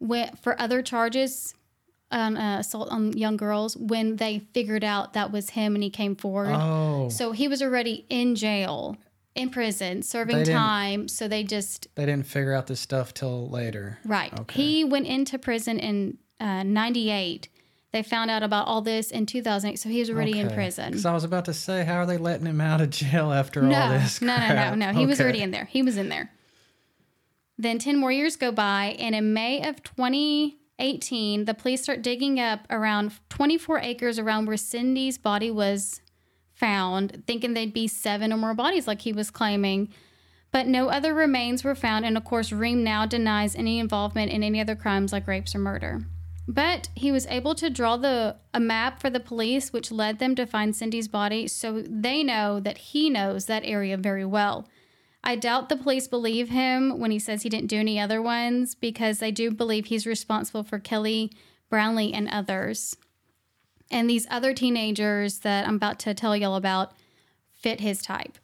wi- 0.00 0.32
for 0.42 0.60
other 0.60 0.82
charges 0.82 1.54
on 2.12 2.36
uh, 2.36 2.58
assault 2.60 2.88
on 2.90 3.16
young 3.16 3.36
girls 3.36 3.76
when 3.76 4.16
they 4.16 4.40
figured 4.52 4.82
out 4.82 5.12
that 5.12 5.30
was 5.30 5.50
him 5.50 5.74
and 5.74 5.84
he 5.84 5.90
came 5.90 6.16
forward. 6.16 6.48
Oh. 6.50 7.08
So 7.08 7.32
he 7.32 7.46
was 7.48 7.62
already 7.62 8.04
in 8.08 8.34
jail, 8.34 8.96
in 9.36 9.50
prison, 9.50 10.02
serving 10.02 10.36
They 10.38 10.44
didn't- 10.44 10.58
time. 10.58 11.08
So 11.08 11.28
they 11.28 11.44
just 11.44 11.86
They 11.94 12.06
didn't 12.06 12.26
figure 12.26 12.52
out 12.52 12.66
this 12.66 12.80
stuff 12.80 13.14
till 13.14 13.48
later. 13.48 13.98
Right. 14.04 14.32
Okay. 14.40 14.60
He 14.62 14.84
went 14.84 15.06
into 15.06 15.38
prison 15.38 15.78
in 15.78 16.18
uh, 16.40 16.62
98. 16.64 17.48
They 17.92 18.02
found 18.04 18.30
out 18.30 18.42
about 18.44 18.68
all 18.68 18.82
this 18.82 19.10
in 19.10 19.26
2008, 19.26 19.76
so 19.76 19.88
he 19.88 19.98
was 19.98 20.10
already 20.10 20.38
in 20.38 20.48
prison. 20.50 20.90
Because 20.90 21.06
I 21.06 21.12
was 21.12 21.24
about 21.24 21.44
to 21.46 21.52
say, 21.54 21.84
how 21.84 21.96
are 21.96 22.06
they 22.06 22.18
letting 22.18 22.46
him 22.46 22.60
out 22.60 22.80
of 22.80 22.90
jail 22.90 23.32
after 23.32 23.62
all 23.62 23.66
No, 23.68 23.88
this? 23.90 24.22
no, 24.22 24.36
no, 24.36 24.54
no, 24.54 24.74
no. 24.76 24.92
He 24.92 25.06
was 25.06 25.18
Okay. 25.18 25.24
already 25.24 25.42
in 25.42 25.50
there. 25.50 25.64
He 25.64 25.82
was 25.82 25.96
in 25.96 26.08
there. 26.08 26.30
Then 27.60 27.78
10 27.78 27.98
more 27.98 28.10
years 28.10 28.36
go 28.36 28.50
by, 28.50 28.96
and 28.98 29.14
in 29.14 29.34
May 29.34 29.68
of 29.68 29.82
2018, 29.82 31.44
the 31.44 31.52
police 31.52 31.82
start 31.82 32.00
digging 32.00 32.40
up 32.40 32.60
around 32.70 33.12
24 33.28 33.80
acres 33.80 34.18
around 34.18 34.46
where 34.46 34.56
Cindy's 34.56 35.18
body 35.18 35.50
was 35.50 36.00
found, 36.54 37.22
thinking 37.26 37.52
they'd 37.52 37.74
be 37.74 37.86
seven 37.86 38.32
or 38.32 38.38
more 38.38 38.54
bodies 38.54 38.86
like 38.86 39.02
he 39.02 39.12
was 39.12 39.30
claiming. 39.30 39.92
But 40.50 40.68
no 40.68 40.88
other 40.88 41.12
remains 41.12 41.62
were 41.62 41.74
found, 41.74 42.06
and 42.06 42.16
of 42.16 42.24
course, 42.24 42.50
Ream 42.50 42.82
now 42.82 43.04
denies 43.04 43.54
any 43.54 43.78
involvement 43.78 44.32
in 44.32 44.42
any 44.42 44.58
other 44.58 44.74
crimes 44.74 45.12
like 45.12 45.26
rapes 45.26 45.54
or 45.54 45.58
murder. 45.58 46.00
But 46.48 46.88
he 46.94 47.12
was 47.12 47.26
able 47.26 47.54
to 47.56 47.68
draw 47.68 47.98
the 47.98 48.36
a 48.54 48.58
map 48.58 49.02
for 49.02 49.10
the 49.10 49.20
police, 49.20 49.70
which 49.70 49.92
led 49.92 50.18
them 50.18 50.34
to 50.36 50.46
find 50.46 50.74
Cindy's 50.74 51.08
body, 51.08 51.46
so 51.46 51.82
they 51.82 52.22
know 52.22 52.58
that 52.58 52.78
he 52.78 53.10
knows 53.10 53.44
that 53.44 53.66
area 53.66 53.98
very 53.98 54.24
well. 54.24 54.66
I 55.22 55.36
doubt 55.36 55.68
the 55.68 55.76
police 55.76 56.08
believe 56.08 56.48
him 56.48 56.98
when 56.98 57.10
he 57.10 57.18
says 57.18 57.42
he 57.42 57.48
didn't 57.48 57.68
do 57.68 57.78
any 57.78 58.00
other 58.00 58.22
ones 58.22 58.74
because 58.74 59.18
they 59.18 59.30
do 59.30 59.50
believe 59.50 59.86
he's 59.86 60.06
responsible 60.06 60.62
for 60.62 60.78
Kelly 60.78 61.30
Brownlee 61.68 62.12
and 62.12 62.28
others. 62.28 62.96
And 63.90 64.08
these 64.08 64.26
other 64.30 64.54
teenagers 64.54 65.40
that 65.40 65.66
I'm 65.66 65.76
about 65.76 65.98
to 66.00 66.14
tell 66.14 66.36
y'all 66.36 66.56
about 66.56 66.92
fit 67.52 67.80
his 67.80 68.00
type. 68.00 68.38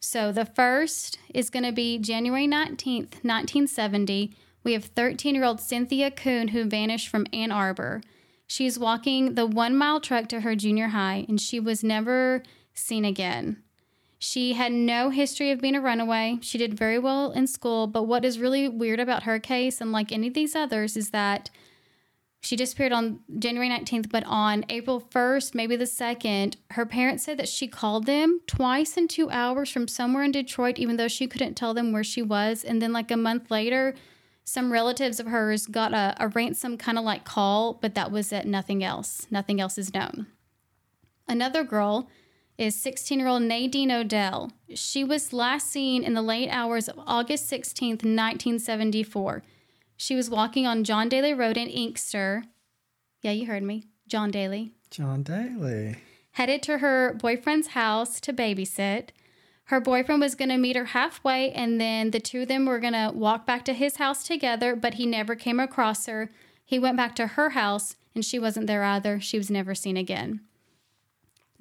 So 0.00 0.32
the 0.32 0.44
first 0.44 1.18
is 1.32 1.48
going 1.48 1.64
to 1.64 1.72
be 1.72 1.98
January 1.98 2.46
19th, 2.46 3.22
1970. 3.22 4.34
We 4.64 4.72
have 4.74 4.84
13 4.84 5.34
year 5.34 5.44
old 5.44 5.60
Cynthia 5.60 6.10
Kuhn 6.10 6.48
who 6.48 6.64
vanished 6.64 7.08
from 7.08 7.26
Ann 7.32 7.52
Arbor. 7.52 8.02
She's 8.46 8.78
walking 8.78 9.34
the 9.34 9.46
one 9.46 9.76
mile 9.76 10.00
trek 10.00 10.28
to 10.28 10.40
her 10.40 10.54
junior 10.54 10.88
high 10.88 11.24
and 11.28 11.40
she 11.40 11.58
was 11.58 11.82
never 11.82 12.42
seen 12.74 13.04
again. 13.04 13.61
She 14.24 14.52
had 14.52 14.70
no 14.70 15.10
history 15.10 15.50
of 15.50 15.60
being 15.60 15.74
a 15.74 15.80
runaway. 15.80 16.38
She 16.42 16.56
did 16.56 16.78
very 16.78 16.96
well 16.96 17.32
in 17.32 17.48
school, 17.48 17.88
but 17.88 18.04
what 18.04 18.24
is 18.24 18.38
really 18.38 18.68
weird 18.68 19.00
about 19.00 19.24
her 19.24 19.40
case, 19.40 19.80
and 19.80 19.90
like 19.90 20.12
any 20.12 20.28
of 20.28 20.34
these 20.34 20.54
others, 20.54 20.96
is 20.96 21.10
that 21.10 21.50
She 22.44 22.56
disappeared 22.56 22.90
on 22.90 23.20
January 23.38 23.70
19th, 23.70 24.10
but 24.10 24.24
on 24.26 24.64
April 24.68 25.00
1st, 25.00 25.54
maybe 25.54 25.76
the 25.76 25.84
2nd, 25.84 26.56
her 26.70 26.84
parents 26.84 27.22
said 27.22 27.38
that 27.38 27.48
she 27.48 27.68
called 27.68 28.04
them 28.04 28.40
twice 28.48 28.96
in 28.96 29.06
two 29.06 29.30
hours 29.30 29.70
from 29.70 29.86
somewhere 29.86 30.24
in 30.24 30.32
Detroit, 30.32 30.76
even 30.76 30.96
though 30.96 31.06
she 31.06 31.28
couldn't 31.28 31.54
tell 31.54 31.72
them 31.72 31.92
where 31.92 32.02
she 32.02 32.20
was. 32.20 32.64
And 32.64 32.82
then, 32.82 32.92
like 32.92 33.12
a 33.12 33.16
month 33.16 33.48
later, 33.48 33.94
some 34.44 34.72
relatives 34.72 35.20
of 35.20 35.28
hers 35.28 35.66
got 35.68 35.94
a, 35.94 36.16
a 36.18 36.28
ransom 36.28 36.76
kind 36.76 36.98
of 36.98 37.04
like 37.04 37.24
call, 37.24 37.74
but 37.74 37.94
that 37.94 38.10
was 38.10 38.32
it, 38.32 38.44
nothing 38.44 38.82
else. 38.82 39.28
Nothing 39.30 39.60
else 39.60 39.78
is 39.78 39.94
known. 39.94 40.26
Another 41.28 41.62
girl 41.62 42.08
is 42.62 42.80
16 42.80 43.18
year 43.18 43.28
old 43.28 43.42
Nadine 43.42 43.90
Odell. 43.90 44.52
She 44.74 45.02
was 45.02 45.32
last 45.32 45.70
seen 45.70 46.04
in 46.04 46.14
the 46.14 46.22
late 46.22 46.48
hours 46.48 46.88
of 46.88 46.98
August 47.06 47.50
16th, 47.50 48.04
1974. 48.04 49.42
She 49.96 50.14
was 50.14 50.30
walking 50.30 50.66
on 50.66 50.84
John 50.84 51.08
Daly 51.08 51.34
Road 51.34 51.56
in 51.56 51.68
Inkster. 51.68 52.44
Yeah, 53.20 53.32
you 53.32 53.46
heard 53.46 53.64
me. 53.64 53.88
John 54.06 54.30
Daly. 54.30 54.74
John 54.90 55.22
Daly. 55.22 55.96
Headed 56.32 56.62
to 56.62 56.78
her 56.78 57.14
boyfriend's 57.14 57.68
house 57.68 58.20
to 58.20 58.32
babysit. 58.32 59.10
Her 59.64 59.80
boyfriend 59.80 60.20
was 60.20 60.34
going 60.34 60.48
to 60.48 60.56
meet 60.56 60.76
her 60.76 60.86
halfway, 60.86 61.50
and 61.52 61.80
then 61.80 62.10
the 62.10 62.20
two 62.20 62.42
of 62.42 62.48
them 62.48 62.66
were 62.66 62.80
going 62.80 62.92
to 62.92 63.12
walk 63.14 63.46
back 63.46 63.64
to 63.66 63.74
his 63.74 63.96
house 63.96 64.24
together, 64.24 64.74
but 64.76 64.94
he 64.94 65.06
never 65.06 65.34
came 65.34 65.60
across 65.60 66.06
her. 66.06 66.30
He 66.64 66.78
went 66.78 66.96
back 66.96 67.14
to 67.16 67.28
her 67.28 67.50
house, 67.50 67.96
and 68.14 68.24
she 68.24 68.38
wasn't 68.38 68.66
there 68.66 68.82
either. 68.82 69.20
She 69.20 69.38
was 69.38 69.50
never 69.50 69.74
seen 69.74 69.96
again. 69.96 70.40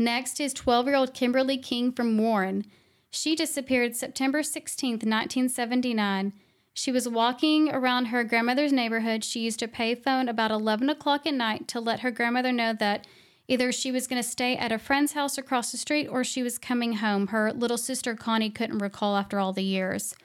Next 0.02 0.40
is 0.40 0.52
12 0.54 0.88
year 0.88 0.96
old 0.96 1.14
Kimberly 1.14 1.58
King 1.58 1.92
from 1.92 2.18
Warren. 2.18 2.66
She 3.12 3.36
disappeared 3.36 3.96
September 3.96 4.42
16th, 4.42 5.04
1979. 5.04 6.34
She 6.74 6.92
was 6.92 7.08
walking 7.08 7.70
around 7.70 8.06
her 8.06 8.24
grandmother's 8.24 8.74
neighborhood. 8.74 9.24
She 9.24 9.42
used 9.42 9.62
a 9.62 9.68
payphone 9.68 10.28
about 10.28 10.50
11 10.50 10.90
o'clock 10.90 11.28
at 11.28 11.36
night 11.36 11.68
to 11.68 11.80
let 11.80 12.00
her 12.00 12.10
grandmother 12.10 12.52
know 12.52 12.74
that 12.74 13.06
either 13.48 13.72
she 13.72 13.92
was 13.92 14.08
going 14.08 14.22
to 14.22 14.28
stay 14.28 14.56
at 14.56 14.72
a 14.72 14.80
friend's 14.80 15.12
house 15.12 15.38
across 15.38 15.72
the 15.72 15.78
street 15.78 16.08
or 16.08 16.24
she 16.24 16.42
was 16.42 16.58
coming 16.58 16.94
home. 16.94 17.28
Her 17.28 17.54
little 17.54 17.78
sister 17.78 18.16
Connie 18.16 18.50
couldn't 18.50 18.80
recall 18.80 19.16
after 19.16 19.38
all 19.38 19.54
the 19.54 19.64
years. 19.64 20.16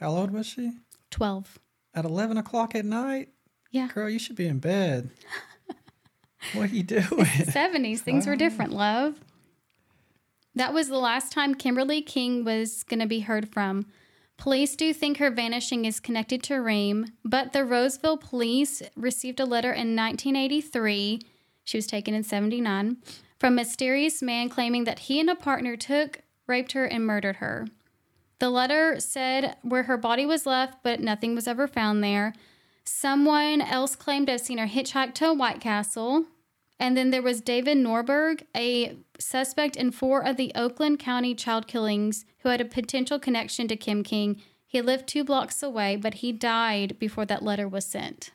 How 0.00 0.10
old 0.10 0.30
was 0.30 0.46
she? 0.46 0.72
12. 1.10 1.58
At 1.92 2.06
11 2.06 2.38
o'clock 2.38 2.74
at 2.74 2.86
night? 2.86 3.28
Yeah. 3.70 3.88
Girl, 3.88 4.08
you 4.08 4.18
should 4.18 4.36
be 4.36 4.46
in 4.46 4.58
bed. 4.58 5.10
what 6.54 6.70
are 6.70 6.74
you 6.74 6.82
doing? 6.84 7.04
70s. 7.04 8.00
Things 8.00 8.26
were 8.26 8.36
different, 8.36 8.72
oh. 8.72 8.76
love. 8.76 9.20
That 10.54 10.74
was 10.74 10.88
the 10.88 10.98
last 10.98 11.32
time 11.32 11.54
Kimberly 11.54 12.02
King 12.02 12.44
was 12.44 12.82
going 12.82 13.00
to 13.00 13.06
be 13.06 13.20
heard 13.20 13.48
from. 13.48 13.86
Police 14.36 14.76
do 14.76 14.92
think 14.92 15.18
her 15.18 15.30
vanishing 15.30 15.84
is 15.84 16.00
connected 16.00 16.42
to 16.44 16.56
Ream, 16.56 17.12
but 17.24 17.52
the 17.52 17.64
Roseville 17.64 18.16
police 18.16 18.82
received 18.96 19.40
a 19.40 19.44
letter 19.44 19.72
in 19.72 19.96
1983. 19.96 21.20
She 21.64 21.76
was 21.76 21.86
taken 21.86 22.14
in 22.14 22.22
79 22.22 22.98
from 23.38 23.52
a 23.52 23.56
mysterious 23.56 24.22
man 24.22 24.48
claiming 24.48 24.84
that 24.84 25.00
he 25.00 25.20
and 25.20 25.28
a 25.28 25.34
partner 25.34 25.76
took, 25.76 26.20
raped 26.46 26.72
her, 26.72 26.84
and 26.84 27.04
murdered 27.04 27.36
her. 27.36 27.66
The 28.38 28.50
letter 28.50 29.00
said 29.00 29.56
where 29.62 29.84
her 29.84 29.96
body 29.96 30.24
was 30.24 30.46
left, 30.46 30.82
but 30.82 31.00
nothing 31.00 31.34
was 31.34 31.48
ever 31.48 31.66
found 31.66 32.02
there. 32.02 32.32
Someone 32.88 33.60
else 33.60 33.94
claimed 33.94 34.26
to 34.28 34.32
have 34.32 34.40
seen 34.40 34.56
her 34.56 34.66
hitchhike 34.66 35.12
to 35.16 35.34
White 35.34 35.60
Castle. 35.60 36.24
And 36.80 36.96
then 36.96 37.10
there 37.10 37.22
was 37.22 37.42
David 37.42 37.76
Norberg, 37.76 38.44
a 38.56 38.96
suspect 39.18 39.76
in 39.76 39.90
four 39.90 40.24
of 40.24 40.38
the 40.38 40.52
Oakland 40.54 40.98
County 40.98 41.34
child 41.34 41.66
killings 41.66 42.24
who 42.38 42.48
had 42.48 42.62
a 42.62 42.64
potential 42.64 43.18
connection 43.18 43.68
to 43.68 43.76
Kim 43.76 44.02
King. 44.02 44.40
He 44.66 44.80
lived 44.80 45.06
two 45.06 45.22
blocks 45.22 45.62
away, 45.62 45.96
but 45.96 46.14
he 46.14 46.32
died 46.32 46.98
before 46.98 47.26
that 47.26 47.42
letter 47.42 47.68
was 47.68 47.84
sent. 47.84 48.30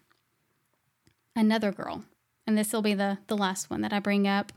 Another 1.36 1.72
girl, 1.72 2.04
and 2.46 2.56
this 2.56 2.72
will 2.72 2.84
be 2.84 2.94
the, 2.94 3.18
the 3.28 3.38
last 3.38 3.72
one 3.72 3.82
that 3.82 3.92
I 3.92 4.00
bring 4.00 4.28
up. 4.28 4.54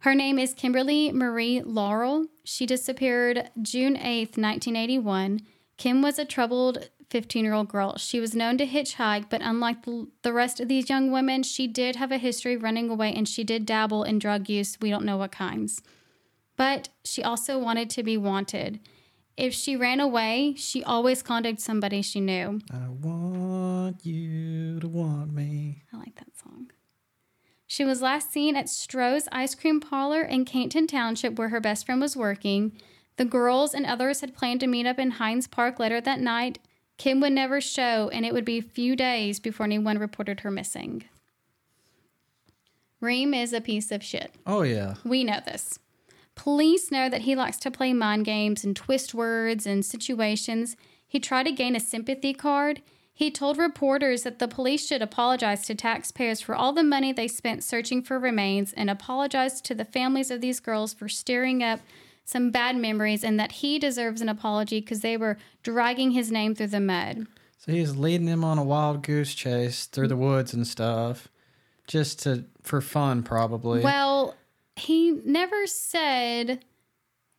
Her 0.00 0.14
name 0.14 0.38
is 0.38 0.54
Kimberly 0.54 1.10
Marie 1.10 1.60
Laurel. 1.60 2.26
She 2.44 2.66
disappeared 2.66 3.50
June 3.60 3.96
8th, 3.96 4.38
1981. 4.38 5.40
Kim 5.76 6.02
was 6.02 6.20
a 6.20 6.24
troubled 6.24 6.88
15 7.10 7.44
year 7.44 7.54
old 7.54 7.68
girl. 7.68 7.96
She 7.96 8.20
was 8.20 8.34
known 8.34 8.58
to 8.58 8.66
hitchhike, 8.66 9.30
but 9.30 9.40
unlike 9.42 9.84
the, 9.84 10.08
the 10.22 10.32
rest 10.32 10.60
of 10.60 10.68
these 10.68 10.90
young 10.90 11.10
women, 11.10 11.42
she 11.42 11.66
did 11.66 11.96
have 11.96 12.12
a 12.12 12.18
history 12.18 12.54
of 12.54 12.62
running 12.62 12.90
away 12.90 13.12
and 13.14 13.28
she 13.28 13.44
did 13.44 13.66
dabble 13.66 14.04
in 14.04 14.18
drug 14.18 14.48
use. 14.48 14.78
We 14.80 14.90
don't 14.90 15.04
know 15.04 15.16
what 15.16 15.32
kinds. 15.32 15.82
But 16.56 16.88
she 17.04 17.22
also 17.22 17.58
wanted 17.58 17.88
to 17.90 18.02
be 18.02 18.16
wanted. 18.16 18.80
If 19.36 19.54
she 19.54 19.76
ran 19.76 20.00
away, 20.00 20.54
she 20.56 20.82
always 20.82 21.22
contacted 21.22 21.60
somebody 21.62 22.02
she 22.02 22.20
knew. 22.20 22.60
I 22.72 22.88
want 22.88 24.04
you 24.04 24.80
to 24.80 24.88
want 24.88 25.32
me. 25.32 25.84
I 25.92 25.96
like 25.96 26.16
that 26.16 26.36
song. 26.36 26.72
She 27.64 27.84
was 27.84 28.02
last 28.02 28.32
seen 28.32 28.56
at 28.56 28.66
Stroh's 28.66 29.28
Ice 29.30 29.54
Cream 29.54 29.78
Parlor 29.78 30.22
in 30.22 30.44
Canton 30.44 30.88
Township, 30.88 31.38
where 31.38 31.50
her 31.50 31.60
best 31.60 31.86
friend 31.86 32.00
was 32.00 32.16
working. 32.16 32.72
The 33.16 33.24
girls 33.24 33.74
and 33.74 33.86
others 33.86 34.22
had 34.22 34.34
planned 34.34 34.60
to 34.60 34.66
meet 34.66 34.86
up 34.86 34.98
in 34.98 35.12
Hines 35.12 35.46
Park 35.46 35.78
later 35.78 36.00
that 36.00 36.20
night. 36.20 36.58
Kim 36.98 37.20
would 37.20 37.32
never 37.32 37.60
show, 37.60 38.10
and 38.12 38.26
it 38.26 38.34
would 38.34 38.44
be 38.44 38.58
a 38.58 38.62
few 38.62 38.96
days 38.96 39.40
before 39.40 39.64
anyone 39.64 39.98
reported 39.98 40.40
her 40.40 40.50
missing. 40.50 41.04
Ream 43.00 43.32
is 43.32 43.52
a 43.52 43.60
piece 43.60 43.92
of 43.92 44.02
shit. 44.02 44.34
Oh, 44.44 44.62
yeah. 44.62 44.96
We 45.04 45.22
know 45.22 45.40
this. 45.44 45.78
Police 46.34 46.90
know 46.90 47.08
that 47.08 47.22
he 47.22 47.36
likes 47.36 47.56
to 47.58 47.70
play 47.70 47.92
mind 47.92 48.24
games 48.24 48.64
and 48.64 48.74
twist 48.74 49.14
words 49.14 49.66
and 49.66 49.84
situations. 49.84 50.76
He 51.06 51.20
tried 51.20 51.44
to 51.44 51.52
gain 51.52 51.76
a 51.76 51.80
sympathy 51.80 52.34
card. 52.34 52.82
He 53.12 53.30
told 53.30 53.58
reporters 53.58 54.22
that 54.22 54.38
the 54.38 54.46
police 54.46 54.86
should 54.86 55.02
apologize 55.02 55.66
to 55.66 55.74
taxpayers 55.74 56.40
for 56.40 56.54
all 56.54 56.72
the 56.72 56.84
money 56.84 57.12
they 57.12 57.26
spent 57.26 57.64
searching 57.64 58.02
for 58.02 58.18
remains 58.18 58.72
and 58.72 58.90
apologize 58.90 59.60
to 59.62 59.74
the 59.74 59.84
families 59.84 60.30
of 60.30 60.40
these 60.40 60.60
girls 60.60 60.94
for 60.94 61.08
stirring 61.08 61.62
up 61.62 61.80
some 62.28 62.50
bad 62.50 62.76
memories 62.76 63.24
and 63.24 63.40
that 63.40 63.52
he 63.52 63.78
deserves 63.78 64.20
an 64.20 64.28
apology 64.28 64.80
because 64.80 65.00
they 65.00 65.16
were 65.16 65.38
dragging 65.62 66.10
his 66.10 66.30
name 66.30 66.54
through 66.54 66.66
the 66.66 66.78
mud. 66.78 67.26
So 67.56 67.72
he's 67.72 67.96
leading 67.96 68.26
them 68.26 68.44
on 68.44 68.58
a 68.58 68.62
wild 68.62 69.02
goose 69.02 69.34
chase 69.34 69.86
through 69.86 70.08
the 70.08 70.16
woods 70.16 70.52
and 70.52 70.66
stuff, 70.66 71.28
just 71.86 72.22
to 72.24 72.44
for 72.62 72.82
fun, 72.82 73.22
probably. 73.22 73.80
Well, 73.80 74.34
he 74.76 75.12
never 75.24 75.66
said. 75.66 76.62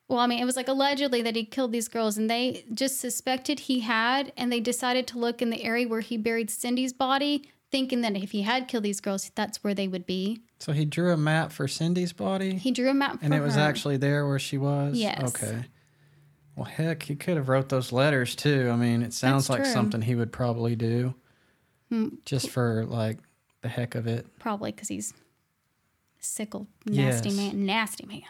Well, 0.07 0.19
I 0.19 0.25
mean, 0.25 0.41
it 0.41 0.45
was 0.45 0.55
like 0.55 0.67
allegedly 0.67 1.21
that 1.21 1.35
he 1.35 1.45
killed 1.45 1.71
these 1.71 1.87
girls, 1.87 2.17
and 2.17 2.27
they 2.27 2.65
just 2.73 2.99
suspected 2.99 3.59
he 3.59 3.81
had, 3.81 4.33
and 4.35 4.51
they 4.51 4.59
decided 4.59 5.05
to 5.07 5.19
look 5.19 5.39
in 5.39 5.51
the 5.51 5.63
area 5.63 5.87
where 5.87 6.01
he 6.01 6.17
buried 6.17 6.49
Cindy's 6.49 6.93
body, 6.93 7.47
thinking 7.71 8.01
that 8.01 8.15
if 8.15 8.31
he 8.31 8.41
had 8.41 8.67
killed 8.67 8.83
these 8.83 8.99
girls, 8.99 9.31
that's 9.35 9.63
where 9.63 9.73
they 9.73 9.87
would 9.87 10.05
be. 10.05 10.41
so 10.59 10.71
he 10.73 10.85
drew 10.85 11.11
a 11.13 11.17
map 11.17 11.51
for 11.51 11.67
Cindy's 11.67 12.13
body, 12.13 12.55
He 12.55 12.71
drew 12.71 12.89
a 12.89 12.93
map 12.93 13.19
for 13.19 13.25
and 13.25 13.33
it 13.33 13.41
was 13.41 13.57
actually 13.57 13.97
there 13.97 14.27
where 14.27 14.39
she 14.39 14.57
was. 14.57 14.97
Yes. 14.97 15.21
Okay. 15.35 15.65
Well, 16.55 16.65
heck, 16.65 17.03
he 17.03 17.15
could 17.15 17.37
have 17.37 17.47
wrote 17.47 17.69
those 17.69 17.91
letters 17.91 18.35
too. 18.35 18.69
I 18.71 18.75
mean, 18.75 19.01
it 19.03 19.13
sounds 19.13 19.47
That's 19.47 19.59
like 19.59 19.63
true. 19.63 19.71
something 19.73 20.01
he 20.01 20.15
would 20.15 20.31
probably 20.33 20.75
do, 20.75 21.13
Hmm. 21.89 22.07
just 22.25 22.49
for 22.49 22.85
like 22.85 23.19
the 23.61 23.69
heck 23.69 23.95
of 23.95 24.07
it. 24.07 24.25
probably 24.39 24.71
because 24.71 24.87
he's 24.89 25.13
sickle, 26.19 26.67
nasty 26.85 27.29
Yes. 27.29 27.37
man, 27.37 27.65
nasty 27.65 28.05
man. 28.05 28.23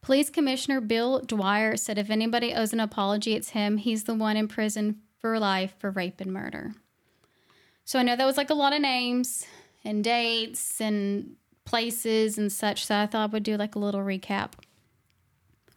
Police 0.00 0.30
Commissioner 0.30 0.80
Bill 0.80 1.20
Dwyer 1.20 1.76
said 1.76 1.98
if 1.98 2.10
anybody 2.10 2.52
owes 2.54 2.72
an 2.72 2.80
apology, 2.80 3.34
it's 3.34 3.50
him. 3.50 3.78
He's 3.78 4.04
the 4.04 4.14
one 4.14 4.36
in 4.36 4.48
prison 4.48 5.00
for 5.18 5.38
life 5.38 5.74
for 5.78 5.90
rape 5.90 6.20
and 6.20 6.32
murder. 6.32 6.74
So 7.84 7.98
I 7.98 8.02
know 8.02 8.16
that 8.16 8.24
was 8.24 8.36
like 8.36 8.50
a 8.50 8.54
lot 8.54 8.72
of 8.72 8.80
names 8.80 9.46
and 9.84 10.02
dates 10.02 10.80
and 10.80 11.36
places 11.64 12.38
and 12.38 12.50
such. 12.50 12.86
So 12.86 12.96
I 12.96 13.06
thought 13.06 13.30
I 13.30 13.32
would 13.32 13.42
do 13.42 13.56
like 13.56 13.74
a 13.74 13.78
little 13.78 14.00
recap. 14.00 14.52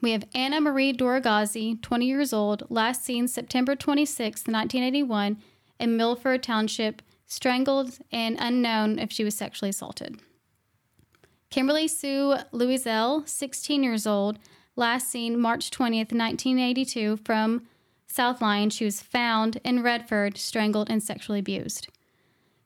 We 0.01 0.11
have 0.11 0.25
Anna 0.33 0.61
Marie 0.61 0.93
Doragazi, 0.93 1.81
20 1.81 2.05
years 2.05 2.31
old, 2.31 2.63
last 2.69 3.03
seen 3.03 3.27
September 3.27 3.75
26, 3.75 4.41
1981, 4.41 5.37
in 5.79 5.97
Milford 5.97 6.43
Township, 6.43 7.01
strangled 7.25 7.97
and 8.11 8.37
unknown 8.39 8.99
if 8.99 9.11
she 9.11 9.23
was 9.23 9.35
sexually 9.35 9.69
assaulted. 9.69 10.19
Kimberly 11.49 11.87
Sue 11.87 12.35
Louiselle, 12.51 13.27
16 13.27 13.83
years 13.83 14.05
old, 14.05 14.37
last 14.75 15.09
seen 15.09 15.39
March 15.39 15.71
20th, 15.71 16.13
1982, 16.13 17.17
from 17.25 17.65
South 18.05 18.41
Lyon. 18.41 18.69
She 18.69 18.85
was 18.85 19.01
found 19.01 19.59
in 19.63 19.81
Redford, 19.81 20.37
strangled 20.37 20.89
and 20.89 21.01
sexually 21.01 21.39
abused. 21.39 21.87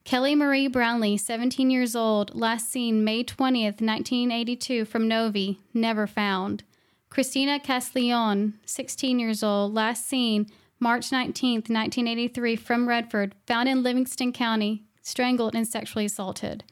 Kelly 0.03 0.35
Marie 0.35 0.67
Brownlee, 0.67 1.17
17 1.17 1.69
years 1.69 1.95
old, 1.95 2.33
last 2.35 2.71
seen 2.71 3.03
May 3.03 3.23
20th, 3.23 3.81
1982, 3.81 4.85
from 4.85 5.07
Novi, 5.07 5.59
never 5.73 6.07
found. 6.07 6.63
Christina 7.09 7.59
Castellon, 7.59 8.55
16 8.65 9.19
years 9.19 9.43
old, 9.43 9.73
last 9.73 10.07
seen 10.07 10.47
March 10.79 11.11
19th, 11.11 11.69
1983, 11.69 12.55
from 12.55 12.89
Redford, 12.89 13.35
found 13.45 13.69
in 13.69 13.83
Livingston 13.83 14.33
County, 14.33 14.83
strangled 15.03 15.55
and 15.55 15.67
sexually 15.67 16.05
assaulted. 16.05 16.63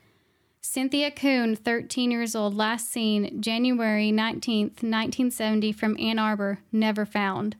Cynthia 0.61 1.11
Kuhn, 1.11 1.55
13 1.55 2.09
years 2.11 2.35
old, 2.35 2.55
last 2.55 2.89
seen 2.89 3.41
January 3.41 4.11
19th, 4.11 4.81
1970, 4.81 5.71
from 5.71 5.97
Ann 5.99 6.17
Arbor, 6.17 6.59
never 6.71 7.05
found. 7.05 7.55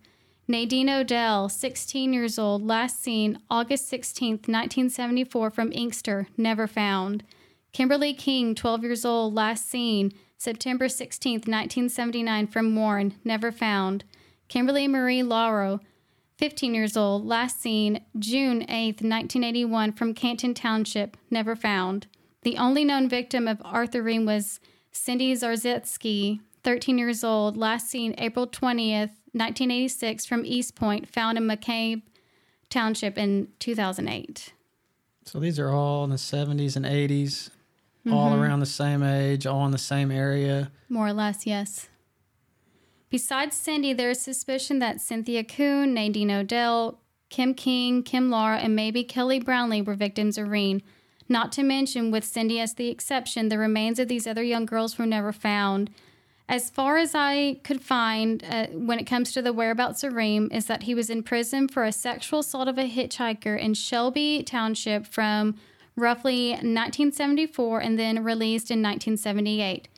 Nadine 0.50 0.90
Odell, 0.90 1.48
16 1.48 2.12
years 2.12 2.40
old, 2.40 2.66
last 2.66 3.04
seen 3.04 3.38
August 3.52 3.86
16th, 3.92 4.50
1974 4.50 5.52
from 5.52 5.72
Inkster, 5.72 6.28
never 6.38 6.66
found. 6.66 7.24
Kimberly 7.72 8.16
King, 8.16 8.56
12 8.56 8.82
years 8.82 9.06
old, 9.06 9.36
last 9.36 9.70
seen 9.70 10.12
September 10.40 10.88
16th, 10.88 11.46
1979 11.48 12.48
from 12.48 12.76
Warren, 12.76 13.14
never 13.24 13.52
found. 13.52 14.06
Kimberly 14.48 14.88
Marie 14.88 15.22
Lauro, 15.22 15.82
15 16.40 16.74
years 16.74 16.98
old, 16.98 17.28
last 17.28 17.62
seen 17.62 18.04
June 18.18 18.62
8th, 18.62 19.04
1981 19.04 19.92
from 19.92 20.16
Canton 20.16 20.56
Township, 20.56 21.16
never 21.30 21.56
found. 21.56 22.08
The 22.42 22.58
only 22.58 22.84
known 22.84 23.08
victim 23.08 23.48
of 23.48 23.62
Arthur 23.64 24.02
Ream 24.02 24.26
was 24.26 24.60
Cindy 24.92 25.32
Zarzycki, 25.36 26.40
13 26.64 26.98
years 26.98 27.24
old, 27.24 27.56
last 27.56 27.88
seen 27.88 28.16
April 28.18 28.48
20th, 28.48 29.12
1986 29.34 30.26
from 30.26 30.44
Eastpointe, 30.44 31.08
found 31.08 31.38
in 31.38 31.46
Macomb 31.46 32.04
Township 32.70 33.18
in 33.18 33.48
2008. 33.60 34.54
So 35.26 35.40
these 35.40 35.60
are 35.60 35.70
all 35.70 36.04
in 36.04 36.10
the 36.10 36.16
70s 36.16 36.76
and 36.76 36.86
80s, 36.86 37.50
all 38.12 38.32
mm-hmm. 38.32 38.42
around 38.42 38.60
the 38.60 38.66
same 38.66 39.04
age, 39.04 39.46
all 39.46 39.66
in 39.66 39.72
the 39.72 39.78
same 39.78 40.12
area. 40.12 40.72
More 40.88 41.08
or 41.08 41.14
less, 41.14 41.46
yes. 41.46 41.90
Besides 43.10 43.56
Cindy, 43.56 43.94
there 43.94 44.12
is 44.12 44.22
suspicion 44.22 44.80
that 44.80 45.02
Cynthia 45.02 45.44
Kuhn, 45.44 45.94
Nadine 45.94 46.32
Odell, 46.32 47.00
Kim 47.30 47.54
King, 47.54 48.04
Kim 48.04 48.30
Lauro, 48.30 48.56
and 48.56 48.76
maybe 48.76 49.04
Kelly 49.04 49.40
Brownlee 49.40 49.82
were 49.82 49.96
victims 49.96 50.38
of 50.38 50.50
Ream. 50.50 50.82
Not 51.28 51.52
to 51.54 51.64
mention, 51.64 52.12
with 52.12 52.24
Cindy 52.24 52.60
as 52.60 52.74
the 52.74 52.90
exception, 52.90 53.50
the 53.50 53.58
remains 53.58 54.00
of 54.00 54.08
these 54.08 54.28
other 54.28 54.44
young 54.44 54.66
girls 54.66 54.98
were 54.98 55.06
never 55.06 55.32
found. 55.32 55.92
As 56.50 56.72
far 56.72 56.98
as 56.98 57.14
I 57.14 57.60
could 57.64 57.80
find, 57.80 58.44
uh, 58.44 58.66
when 58.72 58.98
it 58.98 59.06
comes 59.06 59.32
to 59.34 59.42
the 59.44 59.54
whereabouts 59.54 60.04
of 60.04 60.16
Ream, 60.16 60.50
is 60.52 60.66
that 60.66 60.84
he 60.84 60.96
was 60.96 61.12
in 61.12 61.22
prison 61.22 61.68
for 61.68 61.84
a 61.84 61.92
sexual 61.92 62.40
assault 62.40 62.68
of 62.68 62.80
a 62.80 62.90
hitchhiker 62.90 63.58
in 63.58 63.76
Shelby 63.76 64.42
Township 64.42 65.06
from 65.06 65.56
roughly 65.96 66.50
1974 66.54 67.82
and 67.82 68.00
then 68.00 68.24
released 68.24 68.72
in 68.72 68.82
1978. 68.82 69.90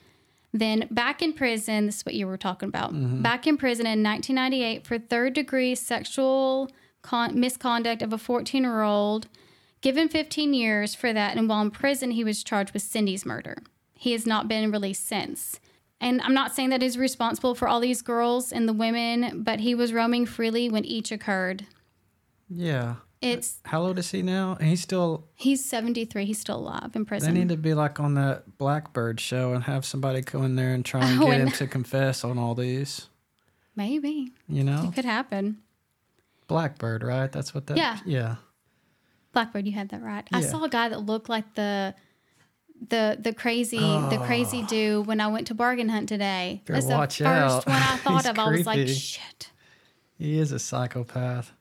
Then 0.54 0.90
back 0.92 1.22
in 1.22 1.32
prison, 1.32 1.86
this 1.86 1.98
is 2.00 2.06
what 2.06 2.16
you 2.16 2.28
were 2.28 2.36
talking 2.36 2.68
about. 2.68 2.92
Back 3.24 3.48
in 3.48 3.56
prison 3.56 3.86
in 3.86 4.04
1998 4.04 4.86
for 4.86 5.00
third 5.00 5.34
degree 5.34 5.74
sexual 5.74 6.70
con- 7.02 7.40
misconduct 7.40 8.02
of 8.02 8.12
a 8.12 8.18
14 8.18 8.64
year 8.64 8.82
old, 8.82 9.30
given 9.80 10.10
15 10.10 10.54
years 10.54 10.94
for 10.96 11.14
that. 11.14 11.38
And 11.38 11.48
while 11.48 11.62
in 11.62 11.72
prison, 11.72 12.12
he 12.12 12.26
was 12.26 12.44
charged 12.44 12.74
with 12.74 12.84
Cindy's 12.84 13.26
murder. 13.26 13.60
He 13.94 14.12
has 14.12 14.26
not 14.26 14.50
been 14.50 14.70
released 14.70 15.08
since. 15.08 15.61
And 16.02 16.20
I'm 16.24 16.34
not 16.34 16.54
saying 16.56 16.72
that 16.72 16.82
he's 16.82 16.98
responsible 16.98 17.54
for 17.56 17.68
all 17.68 17.80
these 17.80 18.02
girls 18.02 18.52
and 18.52 18.68
the 18.68 18.74
women, 18.74 19.44
but 19.44 19.60
he 19.62 19.76
was 19.76 19.94
roaming 19.94 20.26
freely 20.26 20.68
when 20.68 20.84
each 20.84 21.12
occurred. 21.12 21.66
Yeah. 22.50 22.96
It's 23.22 23.60
How 23.66 23.84
old 23.84 24.00
is 24.00 24.10
he 24.10 24.24
now? 24.24 24.58
He's 24.60 24.82
still. 24.82 25.28
he's 25.36 25.64
73. 25.64 26.26
He's 26.26 26.40
still 26.40 26.58
alive 26.58 26.96
in 26.96 27.06
prison. 27.06 27.32
They 27.34 27.40
need 27.42 27.50
to 27.50 27.56
be 27.58 27.76
like 27.76 28.00
on 28.00 28.16
that 28.16 28.58
Blackbird 28.58 29.20
show 29.20 29.54
and 29.54 29.64
have 29.66 29.86
somebody 29.86 30.22
go 30.22 30.42
in 30.42 30.56
there 30.56 30.74
and 30.74 30.84
try 30.84 31.06
and 31.08 31.22
Oh, 31.22 31.28
get 31.28 31.40
and- 31.40 31.50
him 31.50 31.56
to 31.58 31.68
confess 31.68 32.24
on 32.24 32.40
all 32.40 32.56
these. 32.56 33.08
Maybe 33.76 34.32
You 34.50 34.64
know, 34.64 34.86
it 34.90 34.96
could 34.96 35.06
happen. 35.06 35.60
Blackbird, 36.48 37.04
right? 37.04 37.32
That's 37.32 37.54
what 37.54 37.68
that. 37.68 37.78
Yeah. 37.78 38.00
Yeah. 38.06 38.36
Blackbird, 39.34 39.66
you 39.68 39.72
had 39.72 39.90
that 39.90 40.02
right. 40.02 40.28
I 40.34 40.42
saw 40.42 40.64
a 40.64 40.70
guy 40.70 40.90
that 40.90 41.06
looked 41.06 41.30
like 41.30 41.54
the 41.54 41.94
the 42.90 43.18
the 43.20 43.34
crazy 43.34 43.78
the 43.78 44.22
crazy 44.26 44.62
oh. 44.64 44.68
dude 44.68 45.08
when 45.08 45.22
I 45.22 45.28
went 45.28 45.48
to 45.48 45.54
bargain 45.54 45.90
hunt 45.90 46.10
today. 46.10 46.62
Better 46.66 46.82
That's 46.82 47.18
the 47.18 47.24
first 47.24 47.68
out. 47.68 47.68
one 47.68 47.76
I 47.76 47.98
thought 47.98 48.26
of. 48.30 48.40
I 48.40 48.50
was 48.50 48.66
like, 48.66 48.88
shit. 48.88 49.52
He 50.18 50.38
is 50.38 50.52
a 50.52 50.60
psychopath. 50.60 51.52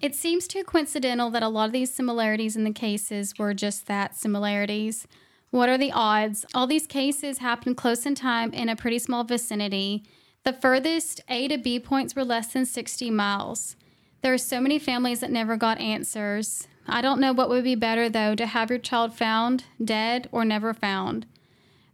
It 0.00 0.14
seems 0.14 0.46
too 0.46 0.64
coincidental 0.64 1.30
that 1.30 1.42
a 1.42 1.48
lot 1.48 1.66
of 1.66 1.72
these 1.72 1.94
similarities 1.94 2.56
in 2.56 2.64
the 2.64 2.72
cases 2.72 3.38
were 3.38 3.54
just 3.54 3.86
that 3.86 4.16
similarities. 4.16 5.06
What 5.50 5.68
are 5.68 5.78
the 5.78 5.92
odds? 5.92 6.44
All 6.52 6.66
these 6.66 6.86
cases 6.86 7.38
happened 7.38 7.76
close 7.76 8.04
in 8.04 8.14
time 8.14 8.52
in 8.52 8.68
a 8.68 8.76
pretty 8.76 8.98
small 8.98 9.24
vicinity. 9.24 10.04
The 10.42 10.52
furthest 10.52 11.20
A 11.28 11.48
to 11.48 11.56
B 11.56 11.80
points 11.80 12.14
were 12.14 12.24
less 12.24 12.52
than 12.52 12.66
60 12.66 13.10
miles. 13.10 13.76
There 14.20 14.34
are 14.34 14.38
so 14.38 14.60
many 14.60 14.78
families 14.78 15.20
that 15.20 15.30
never 15.30 15.56
got 15.56 15.78
answers. 15.78 16.68
I 16.86 17.00
don't 17.00 17.20
know 17.20 17.32
what 17.32 17.48
would 17.48 17.64
be 17.64 17.74
better, 17.74 18.08
though, 18.08 18.34
to 18.34 18.46
have 18.46 18.70
your 18.70 18.78
child 18.78 19.14
found, 19.14 19.64
dead, 19.82 20.28
or 20.32 20.44
never 20.44 20.74
found. 20.74 21.26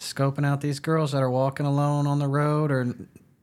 scoping 0.00 0.44
out 0.46 0.60
these 0.60 0.80
girls 0.80 1.12
that 1.12 1.22
are 1.22 1.30
walking 1.30 1.66
alone 1.66 2.06
on 2.08 2.18
the 2.18 2.26
road 2.26 2.70
or 2.72 2.94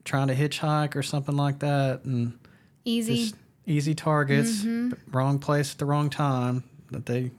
trying 0.04 0.28
to 0.28 0.36
hitchhike 0.36 0.96
or 0.96 1.04
something 1.04 1.36
like 1.38 1.60
that, 1.60 2.04
and 2.04 2.38
Easy. 2.84 3.34
easy 3.66 3.94
targets, 3.94 4.64
Mm-hmm. 4.64 4.94
wrong 5.16 5.40
place 5.40 5.72
at 5.74 5.78
the 5.78 5.86
wrong 5.86 6.10
time. 6.10 6.64
That 6.92 7.06
they 7.06 7.32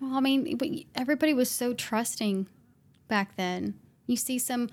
Well, 0.00 0.14
I 0.14 0.20
mean, 0.20 0.84
everybody 0.94 1.34
was 1.34 1.50
so 1.50 1.72
trusting 1.74 2.46
back 3.08 3.34
then. 3.36 3.74
You 4.06 4.16
see 4.16 4.38
some 4.38 4.68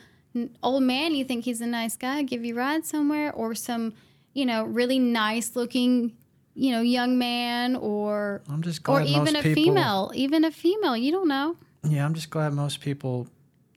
old 0.62 0.84
man, 0.84 1.16
you 1.16 1.24
think 1.26 1.46
he's 1.46 1.62
a 1.62 1.68
nice 1.68 1.96
guy, 1.96 2.22
give 2.24 2.44
you 2.46 2.54
a 2.56 2.58
ride 2.58 2.86
somewhere, 2.86 3.32
or 3.34 3.56
some, 3.56 3.94
you 4.34 4.46
know, 4.46 4.64
really 4.66 5.00
nice 5.00 5.56
looking, 5.56 6.12
you 6.54 6.72
know, 6.72 6.82
young 6.82 7.18
man, 7.18 7.78
or 7.78 8.42
I'm 8.50 8.62
just 8.62 8.84
glad 8.84 9.04
or 9.04 9.06
even 9.06 9.36
a 9.38 9.42
people, 9.42 9.64
female, 9.64 10.12
even 10.14 10.44
a 10.44 10.52
female. 10.52 10.98
You 10.98 11.12
don't 11.14 11.28
know. 11.30 11.56
Yeah, 11.84 12.04
I'm 12.06 12.14
just 12.14 12.30
glad 12.30 12.52
most 12.54 12.82
people 12.82 13.28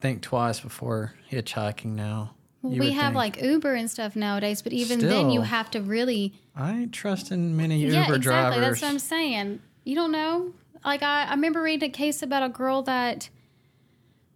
think 0.05 0.21
twice 0.21 0.61
before 0.61 1.15
hitchhiking 1.33 1.95
now. 1.97 2.35
Well, 2.61 2.79
we 2.79 2.93
have 2.93 3.15
think. 3.15 3.17
like 3.17 3.43
Uber 3.43 3.73
and 3.73 3.91
stuff 3.91 4.15
nowadays, 4.15 4.61
but 4.61 4.75
even 4.75 4.99
then, 4.99 5.31
you 5.31 5.41
have 5.41 5.71
to 5.71 5.81
really 5.81 6.35
I 6.55 6.73
ain't 6.73 6.93
trusting 6.93 7.57
many 7.57 7.81
Uber 7.81 7.93
yeah, 7.95 8.01
exactly. 8.03 8.19
drivers. 8.21 8.61
That's 8.61 8.83
what 8.83 8.91
I'm 8.91 8.99
saying. 8.99 9.61
You 9.85 9.95
don't 9.95 10.13
know. 10.13 10.53
Like 10.85 11.03
I, 11.03 11.25
I 11.25 11.31
remember 11.31 11.63
reading 11.63 11.89
a 11.89 11.93
case 11.93 12.23
about 12.23 12.43
a 12.43 12.51
girl 12.51 12.83
that 12.83 13.31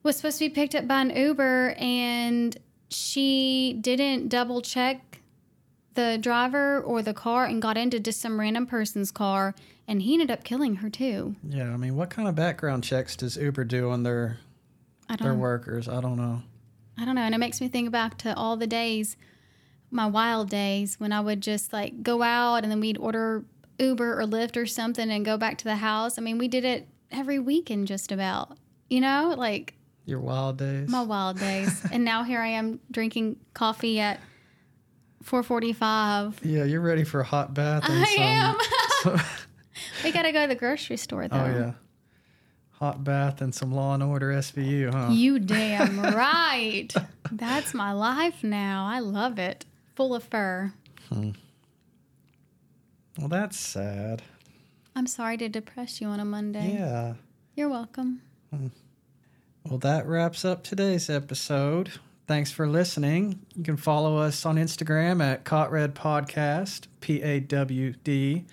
was 0.03 0.17
supposed 0.17 0.39
to 0.39 0.49
be 0.49 0.55
picked 0.55 0.75
up 0.75 0.89
by 0.89 1.03
an 1.03 1.11
Uber 1.11 1.75
and 1.77 2.57
she 2.89 3.77
didn't 3.79 4.29
double 4.31 4.63
check 4.63 5.21
the 5.93 6.17
driver 6.19 6.81
or 6.81 7.03
the 7.03 7.13
car 7.13 7.45
and 7.45 7.61
got 7.61 7.77
into 7.77 8.01
just 8.01 8.23
some 8.23 8.41
random 8.41 8.67
person's 8.67 9.11
car 9.11 9.55
and 9.87 10.01
he 10.01 10.15
ended 10.15 10.31
up 10.31 10.45
killing 10.45 10.77
her 10.77 10.89
too. 10.89 11.37
yeah, 11.47 11.75
I 11.75 11.77
mean, 11.77 11.95
what 11.95 12.09
kind 12.09 12.27
of 12.27 12.35
background 12.35 12.85
checks 12.85 13.17
does 13.17 13.37
Uber 13.37 13.65
do 13.65 13.91
on 13.91 14.03
their 14.03 14.39
I 15.09 15.17
don't 15.17 15.39
workers? 15.39 15.89
I 15.89 16.01
don't 16.01 16.17
know. 16.17 16.43
I 16.99 17.05
don't 17.05 17.15
know. 17.15 17.23
And 17.23 17.35
it 17.35 17.39
makes 17.39 17.61
me 17.61 17.69
think 17.69 17.91
back 17.91 18.19
to 18.19 18.35
all 18.37 18.57
the 18.57 18.67
days, 18.67 19.17
my 19.91 20.07
wild 20.07 20.51
days, 20.51 20.99
when 21.01 21.13
I 21.13 21.21
would 21.21 21.41
just 21.41 21.73
like 21.73 22.03
go 22.03 22.23
out 22.23 22.63
and 22.63 22.71
then 22.71 22.81
we'd 22.81 22.99
order 22.99 23.45
Uber 23.79 24.21
or 24.21 24.25
Lyft 24.25 24.57
or 24.57 24.67
something 24.67 25.11
and 25.11 25.25
go 25.25 25.37
back 25.37 25.59
to 25.59 25.65
the 25.65 25.77
house. 25.77 26.19
I 26.19 26.23
mean, 26.23 26.39
we 26.39 26.49
did 26.49 26.65
it 26.65 26.89
every 27.11 27.39
weekend, 27.39 27.87
just 27.87 28.11
about. 28.13 28.59
You 28.91 29.01
know, 29.01 29.35
like 29.37 29.75
Your 30.07 30.21
wild 30.21 30.59
days. 30.59 30.89
my 30.89 31.03
wild 31.03 31.39
days. 31.39 31.85
and 31.93 32.05
now 32.05 32.25
here 32.25 32.41
I 32.41 32.49
am 32.49 32.81
drinking 32.91 33.37
coffee 33.55 34.01
at 34.01 34.21
4:45. 35.25 36.37
yeah, 36.43 36.65
you're 36.65 36.81
ready 36.81 37.05
for 37.05 37.21
a 37.21 37.25
hot 37.25 37.55
bath 37.55 37.85
and 37.89 38.03
I 38.03 38.07
some. 38.07 38.25
am. 38.25 38.57
some- 39.19 39.27
we 40.05 40.13
gotta 40.13 40.33
go 40.33 40.43
to 40.43 40.49
the 40.49 40.55
grocery 40.55 40.97
store 40.97 41.25
oh, 41.25 41.29
though. 41.29 41.37
oh 41.37 41.47
yeah, 41.47 41.73
hot 42.79 43.03
bath 43.05 43.41
and 43.41 43.55
some 43.55 43.73
Law 43.73 43.95
and 43.95 44.03
Order 44.03 44.33
SVU, 44.33 44.93
huh? 44.93 45.09
You 45.11 45.39
damn 45.39 46.01
right. 46.15 46.93
That's 47.33 47.75
my 47.75 47.93
life 47.93 48.43
now. 48.45 48.87
I 48.87 49.01
love 49.01 49.39
it. 49.39 49.65
Full 49.97 50.15
of 50.15 50.23
fur. 50.25 50.73
Hmm. 51.09 51.31
well, 53.19 53.29
that's 53.29 53.59
sad. 53.59 54.23
I'm 54.95 55.07
sorry 55.07 55.37
to 55.39 55.49
depress 55.49 56.01
you 56.01 56.09
on 56.09 56.21
a 56.21 56.25
Monday. 56.25 56.75
Yeah. 56.75 57.15
You're 57.57 57.69
welcome. 57.69 58.21
Hmm. 58.55 58.69
Well, 59.65 59.79
that 59.79 60.07
wraps 60.07 60.45
up 60.45 60.63
today's 60.63 61.11
episode. 61.11 61.91
Thanks 62.27 62.53
for 62.53 62.69
listening. 62.69 63.41
You 63.57 63.65
can 63.65 63.77
follow 63.77 64.19
us 64.19 64.45
on 64.47 64.57
Instagram 64.57 65.23
at 65.23 65.45
Caught 65.45 65.73
Red 65.73 65.95
Podcast, 65.95 66.87
P 67.01 67.23
A 67.23 67.41
W 67.41 67.95
D. 68.05 68.45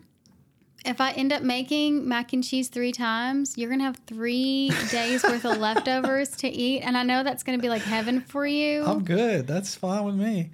if 0.84 1.00
I 1.00 1.12
end 1.12 1.32
up 1.32 1.44
making 1.44 2.10
mac 2.10 2.34
and 2.34 2.44
cheese 2.44 2.70
three 2.70 2.92
times, 2.92 3.60
you're 3.60 3.70
gonna 3.70 3.84
have 3.84 4.02
three 4.08 4.72
days 4.90 5.22
worth 5.22 5.46
of 5.46 5.60
leftovers 5.60 6.30
to 6.38 6.50
eat, 6.50 6.82
and 6.82 6.98
I 6.98 7.04
know 7.04 7.22
that's 7.22 7.44
gonna 7.44 7.60
be 7.60 7.70
like 7.70 7.84
heaven 7.84 8.22
for 8.22 8.48
you. 8.48 8.84
I'm 8.84 9.04
good. 9.04 9.46
That's 9.46 9.76
fine 9.76 10.04
with 10.04 10.16
me. 10.16 10.50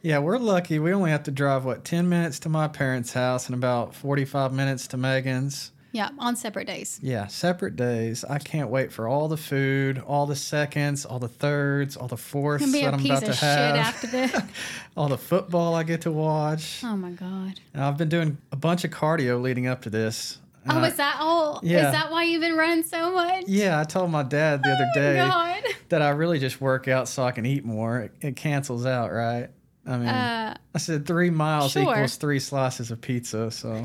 Yeah, 0.00 0.20
we're 0.20 0.38
lucky. 0.38 0.78
We 0.78 0.92
only 0.92 1.10
have 1.10 1.24
to 1.24 1.32
drive, 1.32 1.64
what, 1.64 1.84
10 1.84 2.08
minutes 2.08 2.38
to 2.40 2.48
my 2.48 2.68
parents' 2.68 3.12
house 3.12 3.46
and 3.46 3.56
about 3.56 3.96
45 3.96 4.52
minutes 4.52 4.86
to 4.88 4.96
Meaghan's. 4.96 5.72
Yeah, 5.92 6.08
on 6.18 6.36
separate 6.36 6.66
days. 6.66 6.98
Yeah, 7.02 7.26
separate 7.28 7.76
days. 7.76 8.24
I 8.24 8.38
can't 8.38 8.68
wait 8.70 8.92
for 8.92 9.06
all 9.06 9.28
the 9.28 9.36
food, 9.36 10.02
all 10.06 10.26
the 10.26 10.34
seconds, 10.36 11.04
all 11.04 11.18
the 11.18 11.28
thirds, 11.28 11.96
all 11.96 12.08
the 12.08 12.16
fourths 12.16 12.64
be 12.72 12.80
that 12.82 12.90
a 12.90 12.96
I'm 12.96 12.98
piece 13.00 13.10
about 13.10 13.22
of 13.22 13.28
to 13.28 13.32
shit 13.34 13.42
have. 13.42 13.76
after 13.76 14.06
this. 14.08 14.42
all 14.96 15.08
the 15.08 15.18
football 15.18 15.74
I 15.74 15.82
get 15.82 16.00
to 16.02 16.10
watch. 16.10 16.80
oh 16.84 16.96
my 16.96 17.10
god. 17.10 17.60
And 17.74 17.82
I've 17.84 17.96
been 17.98 18.08
doing 18.08 18.38
a 18.50 18.56
bunch 18.56 18.84
of 18.84 18.90
cardio 18.90 19.40
leading 19.40 19.66
up 19.66 19.82
to 19.82 19.90
this. 19.90 20.38
And 20.64 20.72
Oh, 20.78 20.80
I- 20.80 20.88
is 20.88 20.96
that 20.96 21.16
all? 21.20 21.60
yeah. 21.62 21.86
Is 21.88 21.92
that 21.92 22.10
why 22.10 22.22
you've 22.24 22.40
been 22.40 22.56
running 22.56 22.84
so 22.84 23.12
much? 23.12 23.44
yeah, 23.48 23.80
I 23.80 23.84
told 23.84 24.10
my 24.10 24.22
dad 24.22 24.62
the 24.62 24.70
other 24.70 24.86
Oh 24.90 24.94
day 25.00 25.16
God. 25.16 25.62
that 25.90 26.02
I 26.02 26.10
really 26.10 26.38
just 26.38 26.60
work 26.60 26.88
out 26.88 27.08
so 27.08 27.24
I 27.24 27.32
can 27.32 27.44
eat 27.44 27.64
more. 27.64 27.98
It, 28.00 28.12
it 28.20 28.36
cancels 28.36 28.86
out, 28.86 29.12
right? 29.12 29.48
I 29.84 29.96
mean, 29.96 30.06
Uh, 30.08 30.56
I 30.74 30.78
said 30.78 31.04
three 31.06 31.30
miles 31.30 31.72
sure. 31.72 31.82
equals 31.82 32.14
three 32.16 32.38
slices 32.38 32.92
of 32.92 33.00
pizza. 33.00 33.50
So, 33.50 33.84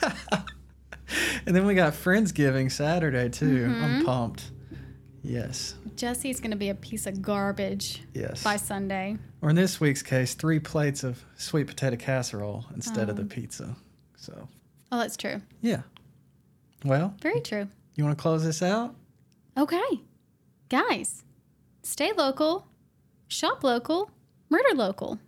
and 1.46 1.54
then 1.56 1.66
we 1.66 1.74
got 1.74 1.92
Friendsgiving 1.92 2.70
Saturday 2.70 3.28
too. 3.28 3.66
Mm-hmm. 3.68 3.84
I'm 3.84 4.04
pumped. 4.04 4.50
Yes, 5.24 5.74
Jesse's 5.94 6.40
gonna 6.40 6.56
be 6.56 6.68
a 6.70 6.74
piece 6.74 7.06
of 7.06 7.22
garbage 7.22 8.02
yes. 8.12 8.42
by 8.42 8.56
Sunday. 8.56 9.16
Or 9.40 9.50
in 9.50 9.56
this 9.56 9.80
week's 9.80 10.02
case, 10.02 10.34
three 10.34 10.58
plates 10.58 11.04
of 11.04 11.22
sweet 11.36 11.68
potato 11.68 11.96
casserole 11.96 12.64
instead 12.74 13.08
of 13.08 13.16
the 13.16 13.22
Oh. 13.22 13.26
pizza. 13.26 13.76
So, 14.16 14.48
Oh, 14.90 14.98
that's 14.98 15.16
true. 15.16 15.40
yeah. 15.60 15.82
Well, 16.84 17.14
Very 17.22 17.40
true. 17.40 17.68
you 17.94 18.04
want 18.04 18.18
to 18.18 18.22
close 18.22 18.42
this 18.44 18.62
out? 18.62 18.96
Okay, 19.56 20.00
guys, 20.68 21.22
stay 21.84 22.10
local, 22.12 22.66
shop 23.28 23.62
local, 23.62 24.10
murder 24.50 24.74
local. 24.74 25.20